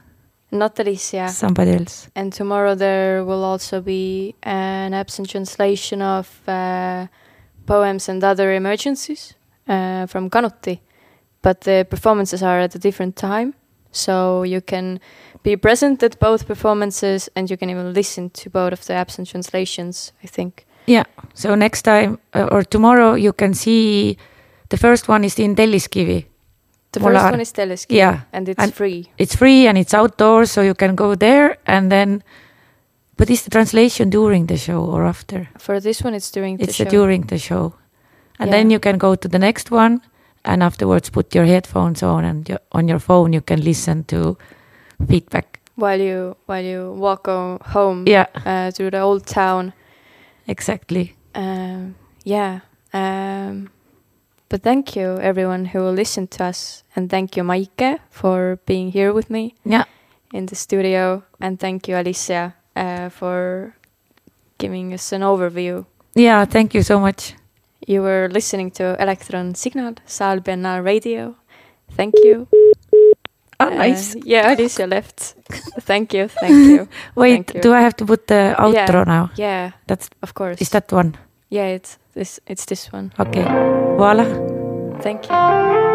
Not 0.52 0.76
Alissija. 0.76 1.30
somebody 1.30 1.72
else. 1.74 2.08
And 2.16 2.34
tomorrow 2.34 2.74
there 2.76 3.24
will 3.24 3.44
also 3.44 3.82
be 3.82 4.34
an 4.42 4.94
absent 4.96 5.30
translation 5.30 6.02
of 6.02 6.28
uh, 6.48 7.08
poems 7.68 8.10
and 8.10 8.24
other 8.24 8.52
emergencies 8.54 9.36
uh, 9.68 10.08
from 10.08 10.30
Kanuti. 10.30 10.80
But 11.44 11.62
the 11.62 11.86
performances 11.90 12.42
are 12.42 12.60
at 12.64 12.76
a 12.76 12.80
different 12.80 13.16
time, 13.16 13.54
so 13.92 14.44
you 14.44 14.62
can 14.62 15.00
be 15.44 15.56
present 15.58 16.02
at 16.04 16.18
both 16.20 16.46
performances 16.48 17.30
and 17.36 17.50
you 17.50 17.58
can 17.58 17.70
even 17.70 17.94
listen 17.94 18.30
to 18.30 18.50
both 18.50 18.74
of 18.74 18.86
the 18.86 18.94
absent 18.94 19.28
translations, 19.30 20.14
I 20.24 20.28
think. 20.28 20.66
Yeah. 20.88 21.04
So 21.34 21.56
next 21.56 21.82
time 21.84 22.18
uh, 22.34 22.48
or 22.52 22.64
tomorrow 22.64 23.14
you 23.16 23.34
can 23.34 23.54
see 23.54 24.18
the 24.70 24.78
first 24.78 25.08
one 25.10 25.26
is 25.26 25.38
in 25.40 25.56
Telliskivi. 25.56 26.26
The 26.92 27.00
Mulla- 27.00 27.20
first 27.20 27.32
one 27.32 27.42
is 27.42 27.52
Telliskivi, 27.54 27.98
Yeah, 27.98 28.20
and 28.32 28.48
it's 28.50 28.64
and- 28.64 28.74
free. 28.74 29.06
it's 29.18 29.36
free 29.36 29.68
and 29.68 29.78
it's 29.78 29.94
outdoors, 29.94 30.52
so 30.52 30.62
you 30.62 30.74
can 30.76 30.96
go 30.96 31.16
there 31.16 31.58
and 31.66 31.90
then. 31.92 32.24
But 33.18 33.30
is 33.30 33.44
the 33.44 33.50
translation 33.52 34.10
during 34.10 34.48
the 34.48 34.58
show 34.58 34.84
or 34.86 35.06
after? 35.06 35.48
For 35.60 35.80
this 35.80 36.02
one, 36.04 36.16
it's 36.16 36.32
during 36.32 36.58
the 36.58 36.64
it's 36.64 36.76
show. 36.76 36.86
uh, 36.88 36.90
during 36.90 37.28
the 37.28 37.38
show, 37.38 37.74
and 38.40 38.50
Yeah. 38.50 38.58
then 38.58 38.72
you 38.72 38.80
can 38.80 38.98
go 38.98 39.16
to 39.16 39.28
the 39.28 39.38
next 39.40 39.72
one, 39.72 40.02
and 40.46 40.64
afterwards 40.64 41.10
put 41.10 41.36
your 41.36 41.46
headphones 41.46 42.04
on 42.04 42.26
and 42.26 42.58
on 42.72 42.88
your 42.88 43.00
phone 43.00 43.34
you 43.34 43.42
can 43.42 43.62
listen 43.64 44.04
to 44.04 44.38
feedback. 45.08 45.60
while 45.76 46.00
you 46.02 46.36
while 46.46 46.64
you 46.66 46.92
walk 46.98 47.28
home 47.74 48.06
Yeah, 48.08 48.26
uh, 48.46 48.72
through 48.72 48.92
the 48.92 49.00
old 49.02 49.26
town. 49.26 49.74
exactly. 50.48 51.16
Um, 51.36 51.96
yeah. 52.26 52.60
Um, 52.94 53.70
but 54.50 54.62
thank 54.62 54.96
you, 54.96 55.18
everyone 55.20 55.66
who 55.74 55.80
listened 55.90 56.30
to 56.32 56.44
us. 56.44 56.84
And 56.96 57.10
thank 57.10 57.36
you, 57.38 57.44
Maike, 57.44 58.00
for 58.12 58.60
being 58.68 58.92
here 58.92 59.12
with 59.14 59.30
me 59.30 59.56
Yeah, 59.66 59.86
in 60.32 60.46
the 60.46 60.56
studio. 60.56 61.24
And 61.40 61.60
thank 61.60 61.88
you, 61.88 61.96
Alissija, 61.96 62.54
uh, 62.76 63.10
for 63.10 63.74
giving 64.60 64.94
us 64.94 65.12
an 65.12 65.22
overview. 65.22 65.86
yeah. 66.16 66.46
Thank 66.46 66.74
you 66.76 66.84
so 66.84 67.00
much. 67.00 67.34
You 67.88 68.02
were 68.02 68.30
listening 68.32 68.72
to 68.72 68.96
Electron 69.02 69.56
Signal, 69.56 69.96
Saal 70.06 70.40
Biennale 70.40 70.84
Radio. 70.84 71.36
Thank 71.98 72.14
you. 72.24 72.48
Oh, 73.60 73.68
Uh, 73.68 73.70
nice. 73.70 74.16
yeah, 74.26 74.54
Alicia 74.54 74.88
left. 74.88 75.36
thank 75.82 76.14
you. 76.14 76.28
Thank 76.28 76.68
you. 76.70 76.88
Wait, 77.16 77.34
thank 77.36 77.54
you. 77.56 77.62
do 77.62 77.74
I 77.74 77.82
have 77.82 77.96
to 77.98 78.06
put 78.06 78.28
the 78.28 78.56
outro 78.58 78.74
Yeah. 78.74 79.04
now? 79.06 79.30
Yeah, 79.38 79.72
That's 79.88 80.10
of 80.22 80.34
course. 80.34 80.62
is 80.62 80.70
that 80.70 80.92
one? 80.92 81.14
Yeah, 81.50 81.76
it's 81.76 81.98
this. 82.16 82.40
It's 82.48 82.66
this 82.66 82.92
one. 82.94 83.12
Okay. 83.20 83.44
Voila. 83.98 84.26
Thank 85.02 85.30
you. 85.30 85.93